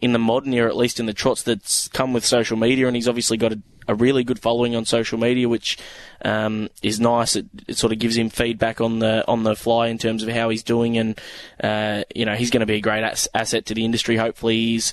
in 0.02 0.12
the 0.12 0.18
modern 0.18 0.52
era, 0.52 0.68
at 0.68 0.76
least 0.76 0.98
in 0.98 1.06
the 1.06 1.14
trots, 1.14 1.44
that's 1.44 1.86
come 1.88 2.12
with 2.12 2.26
social 2.26 2.56
media, 2.56 2.88
and 2.88 2.96
he's 2.96 3.08
obviously 3.08 3.36
got 3.36 3.52
a, 3.52 3.62
a 3.86 3.94
really 3.94 4.24
good 4.24 4.40
following 4.40 4.74
on 4.74 4.84
social 4.84 5.16
media, 5.16 5.48
which 5.48 5.78
um, 6.24 6.68
is 6.82 6.98
nice. 6.98 7.36
It, 7.36 7.46
it 7.68 7.76
sort 7.78 7.92
of 7.92 8.00
gives 8.00 8.16
him 8.16 8.28
feedback 8.28 8.80
on 8.80 8.98
the 8.98 9.24
on 9.28 9.44
the 9.44 9.54
fly 9.54 9.86
in 9.86 9.98
terms 9.98 10.24
of 10.24 10.28
how 10.28 10.48
he's 10.48 10.64
doing, 10.64 10.98
and 10.98 11.20
uh, 11.62 12.02
you 12.14 12.26
know 12.26 12.34
he's 12.34 12.50
going 12.50 12.60
to 12.60 12.66
be 12.66 12.74
a 12.74 12.80
great 12.80 13.04
as- 13.04 13.28
asset 13.32 13.64
to 13.66 13.74
the 13.74 13.84
industry. 13.84 14.16
Hopefully, 14.16 14.56
he's 14.56 14.92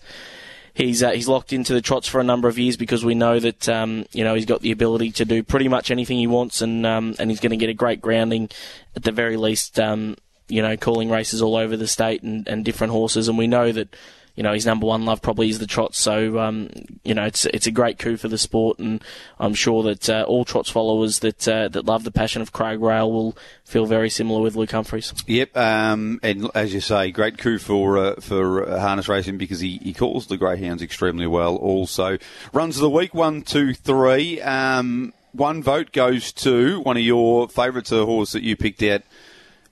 he's 0.75 1.01
uh, 1.01 1.09
he's 1.09 1.27
locked 1.27 1.53
into 1.53 1.73
the 1.73 1.81
trots 1.81 2.07
for 2.07 2.21
a 2.21 2.23
number 2.23 2.47
of 2.47 2.59
years 2.59 2.77
because 2.77 3.03
we 3.03 3.15
know 3.15 3.39
that 3.39 3.67
um, 3.67 4.05
you 4.11 4.23
know 4.23 4.35
he's 4.35 4.45
got 4.45 4.61
the 4.61 4.71
ability 4.71 5.11
to 5.13 5.25
do 5.25 5.41
pretty 5.41 5.67
much 5.67 5.89
anything 5.89 6.19
he 6.19 6.27
wants, 6.27 6.61
and 6.61 6.85
um, 6.85 7.15
and 7.17 7.31
he's 7.31 7.39
going 7.39 7.49
to 7.49 7.57
get 7.57 7.69
a 7.69 7.73
great 7.73 7.99
grounding 7.99 8.47
at 8.95 9.03
the 9.03 9.11
very 9.11 9.37
least. 9.37 9.79
Um, 9.79 10.17
you 10.51 10.63
know, 10.63 10.75
calling 10.75 11.11
races 11.11 11.43
all 11.43 11.55
over 11.55 11.77
the 11.77 11.85
state 11.85 12.23
and, 12.23 12.47
and 12.47 12.65
different 12.65 12.91
horses, 12.91 13.27
and 13.27 13.37
we 13.37 13.45
know 13.45 13.71
that 13.71 13.95
you 14.39 14.43
know 14.43 14.53
his 14.53 14.65
number 14.65 14.85
one 14.85 15.03
love 15.03 15.21
probably 15.21 15.49
is 15.49 15.59
the 15.59 15.67
trots. 15.67 15.99
So 15.99 16.39
um, 16.39 16.69
you 17.03 17.13
know 17.13 17.25
it's 17.25 17.45
it's 17.47 17.67
a 17.67 17.71
great 17.71 17.99
coup 17.99 18.15
for 18.15 18.29
the 18.29 18.37
sport, 18.37 18.79
and 18.79 19.03
I'm 19.37 19.53
sure 19.53 19.83
that 19.83 20.09
uh, 20.09 20.23
all 20.25 20.45
trots 20.45 20.69
followers 20.69 21.19
that 21.19 21.45
uh, 21.45 21.67
that 21.67 21.85
love 21.85 22.05
the 22.05 22.11
passion 22.11 22.41
of 22.41 22.53
Craig 22.53 22.79
Rail 22.79 23.11
will 23.11 23.37
feel 23.65 23.85
very 23.85 24.09
similar 24.09 24.39
with 24.39 24.55
Luke 24.55 24.71
Humphreys. 24.71 25.13
Yep, 25.27 25.57
um, 25.57 26.21
and 26.23 26.49
as 26.55 26.73
you 26.73 26.79
say, 26.79 27.11
great 27.11 27.37
coup 27.37 27.59
for 27.59 27.97
uh, 27.97 28.15
for 28.21 28.65
harness 28.79 29.09
racing 29.09 29.37
because 29.37 29.59
he, 29.59 29.77
he 29.79 29.93
calls 29.93 30.27
the 30.27 30.37
greyhounds 30.37 30.81
extremely 30.81 31.27
well. 31.27 31.57
Also, 31.57 32.17
runs 32.53 32.77
of 32.77 32.81
the 32.81 32.89
week 32.89 33.13
one, 33.13 33.41
two, 33.41 33.73
three. 33.73 34.39
Um, 34.39 35.11
one 35.33 35.61
vote 35.61 35.91
goes 35.91 36.31
to 36.31 36.79
one 36.79 36.95
of 36.95 37.03
your 37.03 37.49
favourites, 37.49 37.91
a 37.91 38.05
horse 38.05 38.31
that 38.31 38.43
you 38.43 38.55
picked 38.55 38.83
out 38.83 39.01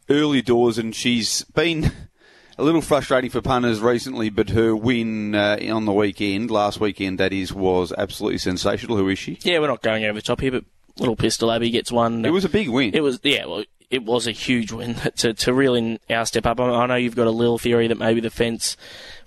early 0.09 0.41
doors, 0.41 0.77
and 0.77 0.93
she's 0.93 1.43
been 1.55 1.93
a 2.57 2.63
little 2.63 2.81
frustrating 2.81 3.29
for 3.29 3.41
punters 3.41 3.79
recently, 3.79 4.29
but 4.29 4.49
her 4.49 4.75
win 4.75 5.35
uh, 5.35 5.59
on 5.71 5.85
the 5.85 5.93
weekend, 5.93 6.49
last 6.49 6.79
weekend 6.79 7.19
that 7.19 7.31
is, 7.31 7.53
was 7.53 7.93
absolutely 7.97 8.39
sensational. 8.39 8.97
Who 8.97 9.07
is 9.09 9.19
she? 9.19 9.37
Yeah, 9.41 9.59
we're 9.59 9.67
not 9.67 9.81
going 9.81 10.05
over 10.05 10.17
the 10.17 10.23
top 10.23 10.41
here, 10.41 10.51
but 10.51 10.65
Little 10.97 11.15
Pistol 11.15 11.51
Abbey 11.51 11.69
gets 11.69 11.91
one. 11.91 12.25
It 12.25 12.31
was 12.31 12.45
a 12.45 12.49
big 12.49 12.69
win. 12.69 12.95
It 12.95 13.01
was, 13.01 13.19
yeah, 13.23 13.45
well, 13.45 13.63
it 13.89 14.03
was 14.03 14.27
a 14.27 14.31
huge 14.31 14.71
win 14.71 14.95
to, 15.17 15.33
to 15.33 15.53
really 15.53 15.99
our 16.09 16.25
step 16.25 16.45
up. 16.45 16.59
I 16.59 16.85
know 16.87 16.95
you've 16.95 17.15
got 17.15 17.27
a 17.27 17.31
little 17.31 17.59
theory 17.59 17.87
that 17.87 17.97
maybe 17.97 18.21
the 18.21 18.31
fence 18.31 18.75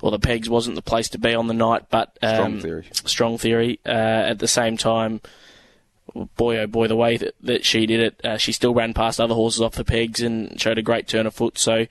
or 0.02 0.10
the 0.10 0.18
pegs 0.18 0.50
wasn't 0.50 0.74
the 0.74 0.82
place 0.82 1.08
to 1.10 1.18
be 1.18 1.34
on 1.34 1.46
the 1.46 1.54
night, 1.54 1.84
but 1.88 2.18
um, 2.22 2.34
strong 2.34 2.60
theory. 2.60 2.88
Strong 2.92 3.38
theory. 3.38 3.80
Uh, 3.86 3.90
at 3.90 4.40
the 4.40 4.48
same 4.48 4.76
time, 4.76 5.20
boy 6.36 6.58
oh 6.58 6.66
boy, 6.66 6.88
the 6.88 6.96
way 6.96 7.16
that, 7.16 7.34
that 7.42 7.64
she 7.64 7.86
did 7.86 8.00
it, 8.00 8.24
uh, 8.24 8.36
she 8.38 8.50
still 8.50 8.74
ran 8.74 8.92
past 8.92 9.20
other 9.20 9.34
horses 9.34 9.60
off 9.60 9.76
the 9.76 9.84
pegs 9.84 10.20
and 10.20 10.60
showed 10.60 10.78
a 10.78 10.82
great 10.82 11.06
turn 11.06 11.26
of 11.26 11.34
foot. 11.34 11.58
So. 11.58 11.86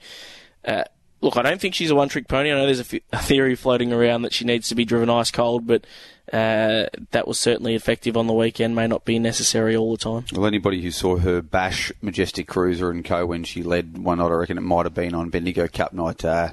Uh, 0.62 0.84
look, 1.20 1.36
I 1.36 1.42
don't 1.42 1.60
think 1.60 1.74
she's 1.74 1.90
a 1.90 1.94
one 1.94 2.08
trick 2.08 2.28
pony. 2.28 2.50
I 2.50 2.54
know 2.54 2.66
there's 2.66 2.92
a, 2.92 2.96
f- 2.96 3.02
a 3.12 3.18
theory 3.18 3.54
floating 3.54 3.92
around 3.92 4.22
that 4.22 4.32
she 4.32 4.44
needs 4.44 4.68
to 4.68 4.74
be 4.74 4.84
driven 4.84 5.10
ice 5.10 5.30
cold, 5.30 5.66
but 5.66 5.84
uh, 6.32 6.86
that 7.10 7.26
was 7.26 7.38
certainly 7.38 7.74
effective 7.74 8.16
on 8.16 8.26
the 8.26 8.32
weekend, 8.32 8.74
may 8.74 8.86
not 8.86 9.04
be 9.04 9.18
necessary 9.18 9.76
all 9.76 9.92
the 9.92 9.98
time. 9.98 10.24
Well, 10.32 10.46
anybody 10.46 10.82
who 10.82 10.90
saw 10.90 11.16
her 11.16 11.42
bash 11.42 11.92
Majestic 12.00 12.46
Cruiser 12.46 12.90
and 12.90 13.04
co 13.04 13.26
when 13.26 13.44
she 13.44 13.62
led 13.62 13.98
one 13.98 14.18
night, 14.18 14.30
I 14.30 14.34
reckon 14.34 14.58
it 14.58 14.62
might 14.62 14.86
have 14.86 14.94
been 14.94 15.14
on 15.14 15.30
Bendigo 15.30 15.66
Cup 15.68 15.92
night. 15.92 16.24
Uh, 16.24 16.52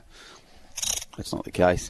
that's 1.15 1.33
not 1.33 1.45
the 1.45 1.51
case. 1.51 1.89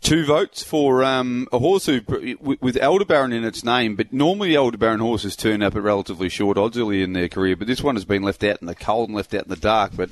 Two 0.00 0.26
votes 0.26 0.62
for 0.62 1.02
um, 1.02 1.48
a 1.52 1.58
horse 1.58 1.86
who, 1.86 2.02
with 2.40 2.76
Aldebaran 2.76 3.32
in 3.32 3.44
its 3.44 3.64
name, 3.64 3.94
but 3.94 4.12
normally 4.12 4.56
Aldebaran 4.56 5.00
horses 5.00 5.34
turn 5.34 5.62
up 5.62 5.76
at 5.76 5.82
relatively 5.82 6.28
short 6.28 6.58
odds 6.58 6.76
early 6.76 7.02
in 7.02 7.14
their 7.14 7.28
career, 7.28 7.56
but 7.56 7.66
this 7.68 7.82
one 7.82 7.94
has 7.94 8.04
been 8.04 8.22
left 8.22 8.44
out 8.44 8.60
in 8.60 8.66
the 8.66 8.74
cold 8.74 9.08
and 9.08 9.16
left 9.16 9.32
out 9.32 9.44
in 9.44 9.48
the 9.48 9.56
dark, 9.56 9.92
but 9.96 10.10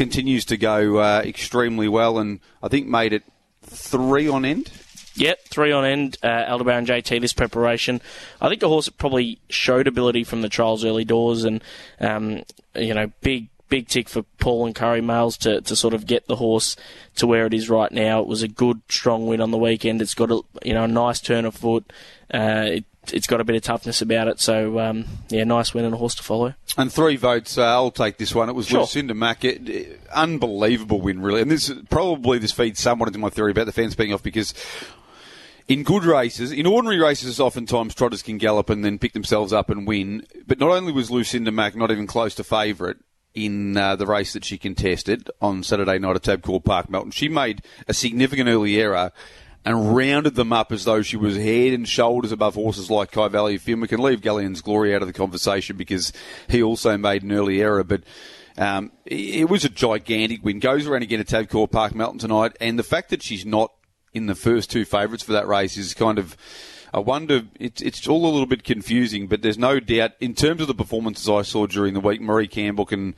continues 0.00 0.46
to 0.46 0.56
go 0.56 0.96
uh, 0.96 1.20
extremely 1.22 1.86
well, 1.86 2.18
and 2.18 2.40
I 2.62 2.68
think 2.68 2.86
made 2.86 3.12
it 3.12 3.22
three 3.62 4.26
on 4.26 4.46
end. 4.46 4.72
Yep, 5.16 5.40
three 5.48 5.72
on 5.72 5.84
end. 5.84 6.16
Uh, 6.22 6.46
Aldebaran 6.48 6.86
JT 6.86 7.20
this 7.20 7.34
preparation. 7.34 8.00
I 8.40 8.48
think 8.48 8.62
the 8.62 8.68
horse 8.68 8.88
probably 8.88 9.40
showed 9.50 9.86
ability 9.86 10.24
from 10.24 10.40
the 10.40 10.48
trials 10.48 10.86
early 10.86 11.04
doors, 11.04 11.44
and 11.44 11.62
um, 12.00 12.44
you 12.74 12.94
know, 12.94 13.12
big 13.20 13.50
big 13.68 13.88
tick 13.88 14.08
for 14.08 14.22
Paul 14.38 14.64
and 14.64 14.74
Curry 14.74 15.02
Males 15.02 15.36
to, 15.38 15.60
to 15.60 15.76
sort 15.76 15.92
of 15.92 16.06
get 16.06 16.28
the 16.28 16.36
horse 16.36 16.76
to 17.16 17.26
where 17.26 17.44
it 17.44 17.52
is 17.52 17.68
right 17.68 17.92
now. 17.92 18.20
It 18.20 18.26
was 18.26 18.42
a 18.42 18.48
good, 18.48 18.80
strong 18.88 19.26
win 19.26 19.42
on 19.42 19.50
the 19.50 19.58
weekend. 19.58 20.00
It's 20.00 20.14
got 20.14 20.30
a 20.30 20.40
you 20.64 20.72
know 20.72 20.84
a 20.84 20.88
nice 20.88 21.20
turn 21.20 21.44
of 21.44 21.56
foot. 21.56 21.92
Uh, 22.32 22.64
it, 22.68 22.84
it's 23.12 23.26
got 23.26 23.40
a 23.40 23.44
bit 23.44 23.56
of 23.56 23.62
toughness 23.62 24.02
about 24.02 24.28
it. 24.28 24.40
So 24.40 24.78
um, 24.78 25.04
yeah, 25.28 25.44
nice 25.44 25.74
win 25.74 25.84
and 25.84 25.94
a 25.94 25.96
horse 25.96 26.14
to 26.16 26.22
follow. 26.22 26.54
And 26.76 26.92
three 26.92 27.16
votes. 27.16 27.58
Uh, 27.58 27.64
I'll 27.64 27.90
take 27.90 28.18
this 28.18 28.34
one. 28.34 28.48
It 28.48 28.54
was 28.54 28.66
Sure. 28.68 28.80
Lucinda 28.80 29.14
Mack. 29.14 29.44
It, 29.44 29.68
it- 29.68 30.00
unbelievable 30.12 31.00
win, 31.00 31.22
really. 31.22 31.40
And 31.40 31.50
this 31.50 31.72
probably 31.88 32.38
this 32.38 32.52
feeds 32.52 32.80
somewhat 32.80 33.08
into 33.08 33.18
my 33.18 33.30
theory 33.30 33.52
about 33.52 33.66
the 33.66 33.72
fence 33.72 33.94
being 33.94 34.12
off 34.12 34.22
because. 34.22 34.54
In 35.68 35.84
good 35.84 36.04
races, 36.04 36.50
in 36.50 36.66
ordinary 36.66 36.98
races, 36.98 37.38
oftentimes 37.38 37.94
trotters 37.94 38.22
can 38.22 38.38
gallop 38.38 38.70
and 38.70 38.84
then 38.84 38.98
pick 38.98 39.12
themselves 39.12 39.52
up 39.52 39.70
and 39.70 39.86
win. 39.86 40.26
But 40.48 40.58
not 40.58 40.70
only 40.70 40.90
was 40.90 41.12
Lucinda 41.12 41.52
Mack 41.52 41.76
not 41.76 41.92
even 41.92 42.08
close 42.08 42.34
to 42.36 42.42
favourite 42.44 42.96
in 43.36 43.76
uh, 43.76 43.94
the 43.94 44.04
race 44.04 44.32
that 44.32 44.44
she 44.44 44.58
contested 44.58 45.30
on 45.40 45.62
Saturday 45.62 46.00
night 46.00 46.16
at 46.16 46.22
Tabcorp 46.22 46.64
Park, 46.64 46.90
Melton, 46.90 47.12
she 47.12 47.28
made 47.28 47.62
a 47.86 47.94
significant 47.94 48.48
early 48.48 48.80
error 48.80 49.12
and 49.64 49.94
rounded 49.94 50.34
them 50.34 50.52
up 50.52 50.72
as 50.72 50.84
though 50.84 51.02
she 51.02 51.16
was 51.16 51.36
head 51.36 51.72
and 51.72 51.88
shoulders 51.88 52.32
above 52.32 52.54
horses 52.54 52.90
like 52.90 53.10
Kai 53.10 53.28
Valley 53.28 53.58
Film. 53.58 53.80
We 53.80 53.88
can 53.88 54.02
leave 54.02 54.22
Galleon's 54.22 54.62
Glory 54.62 54.94
out 54.94 55.02
of 55.02 55.08
the 55.08 55.12
conversation 55.12 55.76
because 55.76 56.12
he 56.48 56.62
also 56.62 56.96
made 56.96 57.22
an 57.22 57.32
early 57.32 57.60
error, 57.60 57.84
but 57.84 58.02
um, 58.56 58.92
it 59.04 59.48
was 59.48 59.64
a 59.64 59.68
gigantic 59.68 60.42
win. 60.42 60.60
Goes 60.60 60.86
around 60.86 61.02
again 61.02 61.20
at 61.20 61.26
Tabcorp 61.26 61.70
Park, 61.70 61.94
Melton 61.94 62.18
tonight, 62.18 62.56
and 62.60 62.78
the 62.78 62.82
fact 62.82 63.10
that 63.10 63.22
she's 63.22 63.44
not 63.44 63.72
in 64.12 64.26
the 64.26 64.34
first 64.34 64.70
two 64.70 64.84
favourites 64.84 65.22
for 65.22 65.32
that 65.32 65.46
race 65.46 65.76
is 65.76 65.94
kind 65.94 66.18
of. 66.18 66.36
I 66.92 66.98
wonder, 66.98 67.42
it's, 67.60 67.80
it's 67.80 68.08
all 68.08 68.26
a 68.26 68.32
little 68.32 68.46
bit 68.46 68.64
confusing, 68.64 69.28
but 69.28 69.42
there's 69.42 69.56
no 69.56 69.78
doubt, 69.78 70.10
in 70.18 70.34
terms 70.34 70.60
of 70.60 70.66
the 70.66 70.74
performances 70.74 71.28
I 71.28 71.42
saw 71.42 71.68
during 71.68 71.94
the 71.94 72.00
week, 72.00 72.20
Marie 72.20 72.48
Campbell 72.48 72.84
can 72.84 73.14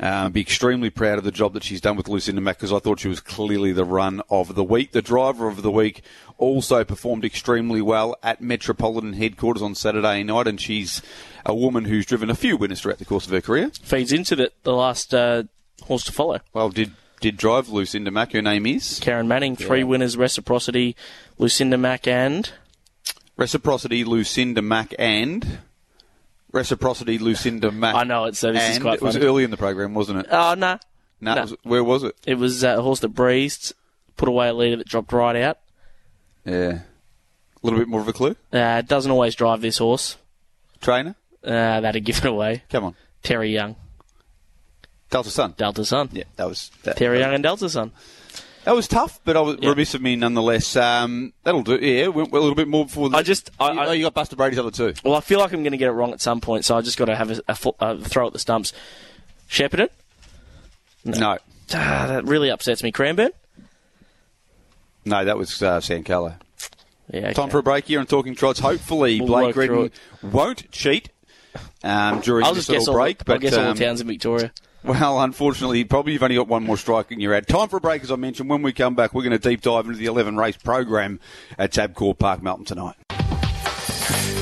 uh, 0.00 0.28
be 0.28 0.40
extremely 0.40 0.90
proud 0.90 1.18
of 1.18 1.24
the 1.24 1.30
job 1.30 1.52
that 1.54 1.64
she's 1.64 1.80
done 1.80 1.96
with 1.96 2.08
Lucinda 2.08 2.40
Mack 2.40 2.58
because 2.58 2.72
I 2.72 2.78
thought 2.78 3.00
she 3.00 3.08
was 3.08 3.20
clearly 3.20 3.72
the 3.72 3.84
run 3.84 4.22
of 4.28 4.54
the 4.54 4.64
week. 4.64 4.92
The 4.92 5.02
driver 5.02 5.48
of 5.48 5.62
the 5.62 5.70
week 5.70 6.02
also 6.38 6.84
performed 6.84 7.24
extremely 7.24 7.80
well 7.80 8.16
at 8.22 8.40
Metropolitan 8.40 9.14
headquarters 9.14 9.62
on 9.62 9.74
Saturday 9.74 10.22
night, 10.22 10.46
and 10.46 10.60
she's 10.60 11.02
a 11.46 11.54
woman 11.54 11.84
who's 11.84 12.06
driven 12.06 12.30
a 12.30 12.34
few 12.34 12.56
winners 12.56 12.80
throughout 12.80 12.98
the 12.98 13.04
course 13.04 13.26
of 13.26 13.32
her 13.32 13.40
career. 13.40 13.70
Feeds 13.82 14.12
into 14.12 14.36
the, 14.36 14.52
the 14.62 14.72
last 14.72 15.14
uh, 15.14 15.44
horse 15.82 16.04
to 16.04 16.12
follow. 16.12 16.40
Well, 16.52 16.70
did 16.70 16.92
did 17.20 17.36
drive 17.36 17.68
Lucinda 17.68 18.10
Mack. 18.10 18.32
Her 18.32 18.42
name 18.42 18.66
is 18.66 19.00
Kerryn 19.00 19.26
Manning, 19.26 19.56
three 19.56 19.82
winners, 19.82 20.16
Reciprocity, 20.16 20.94
Lucinda 21.38 21.78
Mack, 21.78 22.06
and 22.06 22.50
Reciprocity 23.36 24.04
Lucinda 24.04 24.62
Mack 24.62 24.94
and 24.98 25.58
Reciprocity 26.54 27.18
Lucinda 27.18 27.70
Mack. 27.82 27.94
I 27.96 28.04
know 28.04 28.24
it, 28.26 28.36
so 28.36 28.52
this 28.52 28.62
is 28.70 28.76
and 28.76 28.82
quite 28.84 28.94
it 28.94 29.02
was 29.02 29.16
funny. 29.16 29.26
early 29.26 29.44
in 29.44 29.50
the 29.50 29.56
program, 29.56 29.92
wasn't 29.92 30.20
it? 30.20 30.26
oh 30.30 30.54
no, 30.54 30.78
No, 31.20 31.34
no. 31.34 31.40
it 31.40 31.42
was- 31.42 31.56
where 31.64 31.84
was 31.84 32.02
it? 32.04 32.14
it 32.26 32.34
was 32.36 32.62
uh, 32.64 32.76
a 32.78 32.82
horse 32.82 33.00
that 33.00 33.08
breezed, 33.08 33.72
put 34.16 34.28
away 34.28 34.48
a 34.48 34.54
leader 34.54 34.76
that 34.76 34.86
dropped 34.88 35.12
right 35.12 35.36
out. 35.36 35.58
Yeah, 36.46 36.80
a 36.80 36.84
little 37.62 37.78
bit 37.78 37.88
more 37.88 38.00
of 38.00 38.08
a 38.08 38.12
clue. 38.12 38.36
Uh, 38.52 38.76
it 38.82 38.88
doesn't 38.88 39.10
always 39.10 39.34
drive 39.34 39.60
this 39.62 39.78
horse. 39.78 40.16
Trainer, 40.80 41.16
Uh, 41.42 41.80
that'd 41.80 42.04
give 42.04 42.18
it 42.18 42.24
away. 42.26 42.62
come 42.70 42.84
on, 42.84 42.94
Terry 43.22 43.52
Young, 43.52 43.76
Delta 45.10 45.30
Sun. 45.30 45.54
Delta 45.56 45.84
Sun. 45.84 46.10
Yeah, 46.12 46.24
that 46.36 46.46
was 46.48 46.70
that, 46.84 46.96
Terry 46.96 47.18
that, 47.18 47.24
Young 47.24 47.34
and 47.34 47.42
Delta 47.42 47.68
Sun. 47.68 47.92
That 48.64 48.74
was 48.74 48.88
tough, 48.88 49.20
but 49.24 49.36
I 49.36 49.40
was 49.40 49.58
Yeah. 49.60 49.70
remiss 49.70 49.94
of 49.94 50.00
me 50.02 50.16
nonetheless. 50.16 50.74
Um, 50.76 51.32
that'll 51.42 51.62
do. 51.62 51.76
Yeah, 51.76 52.08
went 52.08 52.32
a 52.32 52.34
little 52.34 52.54
bit 52.54 52.66
more 52.68 52.86
before. 52.86 53.10
The, 53.10 53.16
I 53.18 53.22
just- 53.22 53.50
I- 53.60 53.72
you, 53.72 53.80
I- 53.80 53.86
oh, 53.86 53.92
you 53.92 54.02
got 54.04 54.14
Buster 54.14 54.36
Brady's 54.36 54.58
other 54.58 54.70
two. 54.70 54.94
Well, 55.04 55.14
I 55.14 55.20
feel 55.20 55.38
like 55.38 55.52
I'm 55.52 55.62
going 55.62 55.72
to 55.72 55.78
get 55.78 55.88
it 55.88 55.92
wrong 55.92 56.12
at 56.12 56.20
some 56.22 56.40
point, 56.40 56.64
so 56.64 56.76
I 56.76 56.80
just 56.80 56.96
got 56.96 57.04
to 57.06 57.14
have 57.16 57.30
a, 57.30 57.40
a, 57.48 57.56
a 57.80 57.98
throw 58.00 58.26
at 58.26 58.32
the 58.32 58.38
stumps. 58.38 58.72
Shepparton? 59.50 59.88
No, 61.04 61.38
Ah, 61.74 62.06
that 62.08 62.24
really 62.24 62.50
upsets 62.50 62.82
me. 62.82 62.90
Cranbourne? 62.90 63.30
no, 65.04 65.24
that 65.24 65.36
was 65.36 65.62
uh, 65.62 65.80
Sam. 65.80 66.02
Yeah. 66.06 66.32
Okay. 67.14 67.32
Time 67.34 67.50
for 67.50 67.58
a 67.58 67.62
break 67.62 67.84
here 67.86 68.00
on 68.00 68.06
Talking 68.06 68.34
Trots. 68.34 68.60
Hopefully, 68.60 69.20
We'll 69.20 69.28
Blake 69.28 69.56
Redden 69.56 69.90
won't 70.22 70.70
cheat 70.72 71.10
um, 71.82 72.20
during 72.20 72.44
I'll 72.46 72.54
this 72.54 72.64
just 72.66 72.70
guess 72.70 72.80
little 72.86 72.94
all, 72.94 73.00
break. 73.04 73.18
I'll 73.20 73.24
But 73.26 73.40
guess 73.42 73.52
all 73.52 73.66
um, 73.66 73.76
the 73.76 73.84
towns 73.84 74.00
in 74.00 74.06
Victoria. 74.06 74.52
Well, 74.84 75.22
unfortunately, 75.22 75.82
probably 75.84 76.12
you've 76.12 76.22
only 76.22 76.36
got 76.36 76.46
one 76.46 76.62
more 76.62 76.76
strike 76.76 77.10
in 77.10 77.18
your 77.18 77.32
ad. 77.32 77.48
Time 77.48 77.68
for 77.70 77.78
a 77.78 77.80
break, 77.80 78.02
as 78.02 78.10
I 78.10 78.16
mentioned. 78.16 78.50
When 78.50 78.60
we 78.60 78.74
come 78.74 78.94
back, 78.94 79.14
we're 79.14 79.22
going 79.22 79.32
to 79.32 79.38
deep 79.38 79.62
dive 79.62 79.86
into 79.86 79.96
the 79.96 80.04
11 80.04 80.36
race 80.36 80.58
program 80.58 81.20
at 81.58 81.72
Tabcorp 81.72 82.18
Park, 82.18 82.42
Melton 82.42 82.66
tonight. 82.66 82.96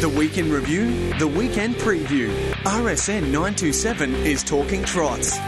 The 0.00 0.12
weekend 0.18 0.50
review, 0.50 1.12
the 1.20 1.28
weekend 1.28 1.76
preview. 1.76 2.36
RSN 2.64 3.30
927 3.30 4.14
is 4.26 4.42
talking 4.42 4.82
trots. 4.82 5.38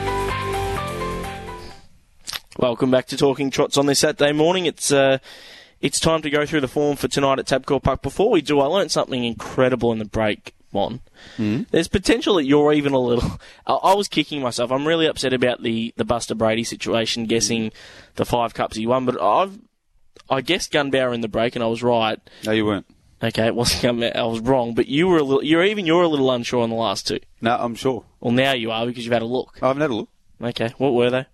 Welcome 2.56 2.92
back 2.92 3.06
to 3.06 3.16
Talking 3.16 3.50
Trots 3.50 3.76
on 3.76 3.86
this 3.86 3.98
Saturday 3.98 4.30
morning. 4.30 4.66
It's 4.66 4.92
uh, 4.92 5.18
it's 5.80 5.98
time 5.98 6.22
to 6.22 6.30
go 6.30 6.46
through 6.46 6.60
the 6.60 6.68
form 6.68 6.96
for 6.96 7.08
tonight 7.08 7.40
at 7.40 7.46
Tabcorp 7.46 7.82
Park. 7.82 8.00
Before 8.00 8.30
we 8.30 8.40
do, 8.42 8.60
I 8.60 8.66
learned 8.66 8.92
something 8.92 9.24
incredible 9.24 9.90
in 9.90 9.98
the 9.98 10.04
break, 10.04 10.53
Mon. 10.74 11.00
Hmm? 11.36 11.62
There's 11.70 11.88
potential 11.88 12.34
that 12.34 12.44
you're 12.44 12.72
even 12.72 12.92
a 12.92 12.98
little. 12.98 13.38
I, 13.66 13.72
I 13.74 13.94
was 13.94 14.08
kicking 14.08 14.42
myself. 14.42 14.70
I'm 14.70 14.86
really 14.86 15.06
upset 15.06 15.32
about 15.32 15.62
the, 15.62 15.94
the 15.96 16.04
Buster 16.04 16.34
Brady 16.34 16.64
situation, 16.64 17.24
hmm. 17.24 17.28
guessing 17.28 17.72
the 18.16 18.24
five 18.24 18.52
cups 18.52 18.76
he 18.76 18.86
won. 18.86 19.06
But 19.06 19.20
I've 19.22 19.58
I 20.28 20.40
guessed 20.40 20.72
Gunbower 20.72 21.14
in 21.14 21.20
the 21.20 21.28
break, 21.28 21.54
and 21.54 21.62
I 21.62 21.68
was 21.68 21.82
right. 21.82 22.18
No, 22.44 22.52
you 22.52 22.64
weren't. 22.64 22.86
Okay, 23.22 23.46
it 23.46 23.54
wasn't 23.54 24.02
I 24.02 24.24
was 24.24 24.40
wrong, 24.40 24.74
but 24.74 24.86
you 24.86 25.08
were 25.08 25.18
a 25.18 25.22
little. 25.22 25.44
You're 25.44 25.64
even 25.64 25.86
you're 25.86 26.02
a 26.02 26.08
little 26.08 26.30
unsure 26.30 26.62
on 26.62 26.70
the 26.70 26.76
last 26.76 27.06
two. 27.06 27.20
No, 27.40 27.56
I'm 27.56 27.74
sure. 27.74 28.04
Well, 28.20 28.32
now 28.32 28.52
you 28.52 28.70
are 28.70 28.86
because 28.86 29.04
you've 29.04 29.12
had 29.12 29.22
a 29.22 29.26
look. 29.26 29.58
I 29.62 29.68
haven't 29.68 29.82
had 29.82 29.90
a 29.90 29.94
look. 29.94 30.08
Okay, 30.42 30.74
what 30.78 30.94
were 30.94 31.10
they? 31.10 31.26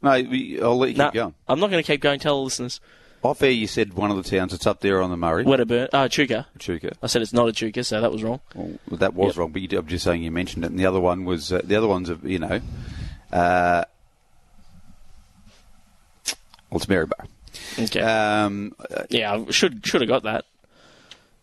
No, 0.00 0.10
I'll 0.10 0.78
let 0.78 0.90
you 0.90 0.96
No, 0.96 1.06
keep 1.06 1.14
going. 1.14 1.34
I'm 1.48 1.58
not 1.58 1.70
going 1.70 1.82
to 1.82 1.86
keep 1.86 2.00
going. 2.00 2.20
Tell 2.20 2.38
the 2.38 2.44
listeners. 2.44 2.80
Off 3.22 3.42
air, 3.42 3.50
you 3.50 3.66
said 3.66 3.94
one 3.94 4.10
of 4.12 4.16
the 4.16 4.22
towns. 4.22 4.54
It's 4.54 4.66
up 4.66 4.80
there 4.80 5.02
on 5.02 5.10
the 5.10 5.16
Murray. 5.16 5.44
Wedderburn, 5.44 5.88
uh, 5.92 6.04
Chuka. 6.08 6.46
Chuka. 6.58 6.92
I 7.02 7.08
said 7.08 7.20
it's 7.20 7.32
not 7.32 7.48
a 7.48 7.52
Chuka, 7.52 7.84
so 7.84 8.00
that 8.00 8.12
was 8.12 8.22
wrong. 8.22 8.40
Well, 8.54 8.78
that 8.92 9.14
was 9.14 9.30
Yep. 9.34 9.36
wrong, 9.36 9.50
but 9.52 9.60
you, 9.62 9.78
I'm 9.78 9.86
just 9.86 10.04
saying 10.04 10.22
you 10.22 10.30
mentioned 10.30 10.64
it. 10.64 10.70
And 10.70 10.78
the 10.78 10.86
other 10.86 11.00
one 11.00 11.24
was 11.24 11.52
uh, 11.52 11.60
the 11.64 11.74
other 11.76 11.88
ones 11.88 12.08
of 12.10 12.24
you 12.24 12.38
know, 12.38 12.60
uh, 13.32 13.84
well, 16.70 16.76
it's 16.76 16.86
Maryborough. 16.86 17.26
Okay. 17.78 18.00
Um, 18.00 18.74
uh, 18.94 19.02
yeah, 19.10 19.32
I 19.34 19.50
should 19.50 19.84
should 19.84 20.00
have 20.00 20.08
got 20.08 20.22
that. 20.22 20.44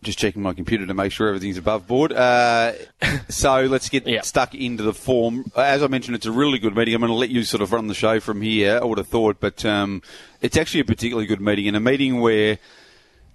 Just 0.06 0.18
checking 0.18 0.40
my 0.40 0.54
computer 0.54 0.86
to 0.86 0.94
make 0.94 1.12
sure 1.12 1.28
everything's 1.28 1.58
above 1.58 1.86
board. 1.86 2.12
Uh, 2.12 2.72
so 3.28 3.62
let's 3.62 3.90
get 3.90 4.24
stuck 4.24 4.54
into 4.54 4.82
the 4.82 4.94
form. 4.94 5.44
As 5.54 5.82
I 5.82 5.88
mentioned, 5.88 6.16
it's 6.16 6.26
a 6.26 6.32
really 6.32 6.58
good 6.58 6.74
meeting. 6.74 6.94
I'm 6.94 7.00
going 7.00 7.10
to 7.12 7.14
let 7.14 7.28
you 7.28 7.42
sort 7.42 7.62
of 7.62 7.72
run 7.72 7.88
the 7.88 7.94
show 7.94 8.20
from 8.20 8.40
here. 8.40 8.78
I 8.80 8.84
would 8.84 8.98
have 8.98 9.08
thought, 9.08 9.38
but 9.40 9.64
um, 9.66 10.00
it's 10.40 10.56
actually 10.56 10.80
a 10.80 10.84
particularly 10.84 11.26
good 11.26 11.42
meeting, 11.42 11.68
and 11.68 11.76
a 11.76 11.80
meeting 11.80 12.20
where. 12.20 12.58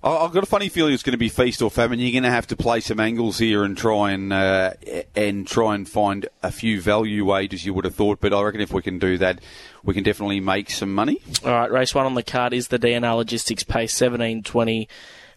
I've 0.03 0.31
got 0.31 0.41
a 0.41 0.47
funny 0.47 0.67
feeling 0.67 0.95
it's 0.95 1.03
going 1.03 1.11
to 1.11 1.19
be 1.19 1.29
feast 1.29 1.61
or 1.61 1.69
famine. 1.69 1.99
You're 1.99 2.11
going 2.11 2.23
to 2.23 2.31
have 2.31 2.47
to 2.47 2.55
play 2.55 2.79
some 2.79 2.99
angles 2.99 3.37
here 3.37 3.63
and 3.63 3.77
try 3.77 4.13
and 4.13 4.33
uh, 4.33 4.73
and 5.15 5.45
try 5.45 5.75
and 5.75 5.87
find 5.87 6.27
a 6.41 6.51
few 6.51 6.81
value 6.81 7.23
wagers 7.23 7.67
you 7.67 7.75
would 7.75 7.85
have 7.85 7.93
thought. 7.93 8.19
But 8.19 8.33
I 8.33 8.41
reckon 8.41 8.61
if 8.61 8.73
we 8.73 8.81
can 8.81 8.97
do 8.97 9.19
that, 9.19 9.41
we 9.83 9.93
can 9.93 10.01
definitely 10.01 10.39
make 10.39 10.71
some 10.71 10.91
money. 10.95 11.21
All 11.45 11.51
right, 11.51 11.71
race 11.71 11.93
one 11.93 12.07
on 12.07 12.15
the 12.15 12.23
card 12.23 12.51
is 12.51 12.69
the 12.69 12.79
DNR 12.79 13.15
Logistics 13.15 13.61
Pace 13.61 13.93
1720 13.93 14.89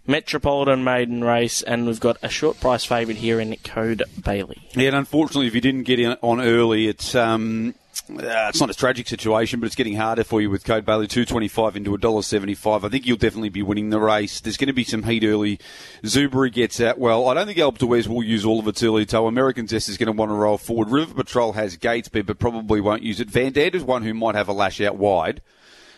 Metropolitan 0.07 0.85
Maiden 0.85 1.25
Race, 1.25 1.63
and 1.63 1.87
we've 1.87 2.01
got 2.01 2.19
a 2.23 2.29
short 2.29 2.61
price 2.61 2.85
favourite 2.85 3.19
here 3.19 3.41
in 3.41 3.57
Code 3.65 4.03
Bailey. 4.23 4.69
Yeah, 4.75 4.89
and 4.89 4.97
unfortunately, 4.97 5.47
if 5.47 5.55
you 5.55 5.61
didn't 5.61 5.85
get 5.85 5.99
in 5.99 6.17
on 6.21 6.41
early, 6.41 6.89
it's 6.89 7.15
um, 7.15 7.75
uh, 8.11 8.49
it's 8.51 8.61
not 8.61 8.69
a 8.69 8.75
tragic 8.75 9.09
situation, 9.09 9.61
but 9.61 9.67
it's 9.67 9.75
getting 9.75 9.97
harder 9.97 10.23
for 10.23 10.43
you 10.43 10.51
with 10.51 10.63
Code 10.65 10.85
Bailey 10.85 11.07
two 11.07 11.25
twenty 11.25 11.49
five 11.49 11.75
into 11.75 11.95
a 11.95 11.99
dollar 11.99 12.21
seventy 12.21 12.55
five. 12.55 12.85
I 12.85 12.91
think 12.91 13.07
you'll 13.07 13.17
definitely 13.17 13.49
be 13.49 13.63
winning 13.63 13.89
the 13.89 13.99
race. 13.99 14.41
There's 14.41 14.59
going 14.59 14.67
to 14.67 14.75
be 14.75 14.85
some 14.85 15.05
heat 15.05 15.25
early. 15.25 15.59
Zuberi 16.03 16.53
gets 16.53 16.83
out 16.83 16.99
well. 16.99 17.29
I 17.29 17.35
don't 17.35 17.47
think 17.47 17.59
Alp 17.59 17.83
Wes 17.83 18.07
will 18.07 18.23
use 18.23 18.45
all 18.45 18.61
of 18.61 18.69
its 18.69 18.83
early 18.83 19.07
toe. 19.07 19.27
American 19.27 19.67
Zest 19.67 19.89
is 19.89 19.97
going 19.97 20.09
to 20.09 20.13
want 20.13 20.31
to 20.31 20.35
roll 20.35 20.59
forward. 20.59 20.91
River 20.91 21.15
Patrol 21.15 21.55
has 21.55 21.79
Gatesby, 21.79 22.27
but 22.27 22.39
probably 22.39 22.83
won't 22.83 23.03
use 23.03 23.21
it. 23.21 23.31
Van 23.31 23.53
Dant 23.53 23.75
is 23.75 23.83
one 23.83 24.03
who 24.03 24.13
might 24.13 24.35
have 24.35 24.49
a 24.49 24.53
lash 24.53 24.83
out 24.83 24.97
wide. 24.97 25.41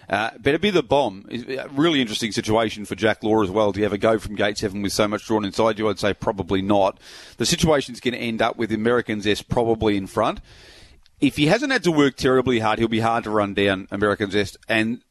Uh, 0.08 0.30
better 0.38 0.58
be 0.58 0.70
the 0.70 0.82
bomb. 0.82 1.26
Really 1.72 2.00
interesting 2.00 2.30
situation 2.32 2.84
for 2.84 2.94
Jack 2.94 3.24
Law 3.24 3.42
as 3.42 3.50
well. 3.50 3.72
Do 3.72 3.80
you 3.80 3.86
ever 3.86 3.96
go 3.96 4.18
from 4.18 4.36
gate 4.36 4.58
seven 4.58 4.82
with 4.82 4.92
so 4.92 5.08
much 5.08 5.26
drawn 5.26 5.44
inside 5.44 5.78
you? 5.78 5.88
I'd 5.88 5.98
say 5.98 6.14
probably 6.14 6.62
not. 6.62 6.98
The 7.38 7.46
situation's 7.46 8.00
going 8.00 8.14
to 8.14 8.20
end 8.20 8.40
up 8.40 8.56
with 8.56 8.70
American 8.70 9.20
Zest 9.20 9.48
probably 9.48 9.96
in 9.96 10.06
front. 10.06 10.40
If 11.20 11.36
he 11.36 11.46
hasn't 11.46 11.72
had 11.72 11.82
to 11.84 11.90
work 11.90 12.16
terribly 12.16 12.60
hard, 12.60 12.78
he'll 12.78 12.88
be 12.88 13.00
hard 13.00 13.24
to 13.24 13.30
run 13.30 13.54
down 13.54 13.88
American 13.90 14.30
Zest. 14.30 14.56
And 14.68 15.02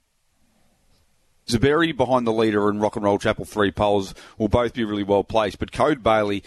Zuberi 1.48 1.96
behind 1.96 2.26
the 2.26 2.34
leader 2.34 2.70
and 2.70 2.82
Rock 2.82 2.96
and 2.96 3.04
Roll 3.04 3.20
Chapel 3.20 3.46
three 3.46 3.72
poles 3.72 4.16
will 4.38 4.48
both 4.48 4.74
be 4.74 4.84
really 4.84 5.04
well 5.04 5.24
placed. 5.24 5.60
But 5.60 5.72
Code 5.72 6.02
Bailey, 6.02 6.44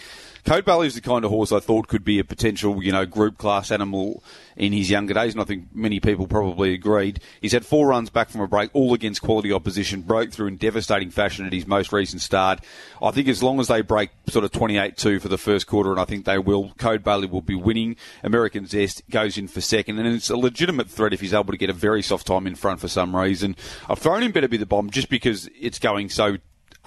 Code 0.49 0.65
Bailey 0.65 0.87
is 0.87 0.95
the 0.95 1.03
kind 1.03 1.27
of 1.27 1.31
horse 1.31 1.53
I 1.53 1.61
thought 1.61 1.89
could 1.89 2.05
be 2.05 2.19
a 2.19 2.25
potential, 2.25 2.83
you 2.83 2.91
know, 2.91 3.05
group 3.05 3.37
class 3.37 3.71
animal 3.71 4.25
in 4.57 4.73
his 4.73 4.89
younger 4.89 5.13
days, 5.13 5.35
and 5.35 5.43
I 5.43 5.45
think 5.45 5.67
many 5.75 6.01
people 6.01 6.27
probably 6.27 6.73
agreed. 6.73 7.21
He's 7.43 7.53
had 7.53 7.67
four 7.67 7.89
runs 7.89 8.09
back 8.09 8.31
from 8.31 8.41
a 8.41 8.49
break, 8.49 8.71
all 8.73 8.95
against 8.95 9.21
quality 9.21 9.53
opposition, 9.53 10.01
broke 10.01 10.33
through 10.33 10.47
in 10.47 10.57
devastating 10.57 11.11
fashion 11.11 11.45
at 11.45 11.53
his 11.53 11.67
most 11.67 11.93
recent 11.93 12.23
start. 12.23 12.65
I 13.03 13.11
think 13.11 13.29
as 13.29 13.43
long 13.43 13.61
as 13.61 13.69
they 13.69 13.83
break 13.83 14.09
sort 14.31 14.47
of 14.47 14.51
28-2 14.53 15.21
for 15.21 15.29
the 15.29 15.37
first 15.37 15.67
quarter, 15.67 15.91
and 15.91 16.01
I 16.01 16.07
think 16.07 16.25
they 16.25 16.39
will, 16.39 16.73
Code 16.79 17.05
Bailey 17.05 17.27
will 17.27 17.43
be 17.43 17.55
winning. 17.55 17.97
American 18.23 18.65
Zest 18.65 19.03
goes 19.11 19.37
in 19.37 19.49
for 19.49 19.61
second, 19.61 19.99
and 19.99 20.09
it's 20.09 20.31
a 20.31 20.37
legitimate 20.39 20.89
threat 20.89 21.13
if 21.13 21.21
he's 21.21 21.35
able 21.35 21.53
to 21.53 21.59
get 21.59 21.69
a 21.69 21.75
very 21.75 22.03
soft 22.03 22.27
time 22.27 22.47
in 22.47 22.55
front 22.55 22.81
for 22.81 22.89
some 22.89 23.15
reason. 23.15 23.55
I've 23.87 23.99
thrown 23.99 24.23
him 24.23 24.33
better 24.33 24.49
be 24.49 24.57
the 24.57 24.65
bomb 24.65 24.89
just 24.89 25.11
because 25.11 25.47
it's 25.61 25.79
going 25.79 26.09
so 26.09 26.39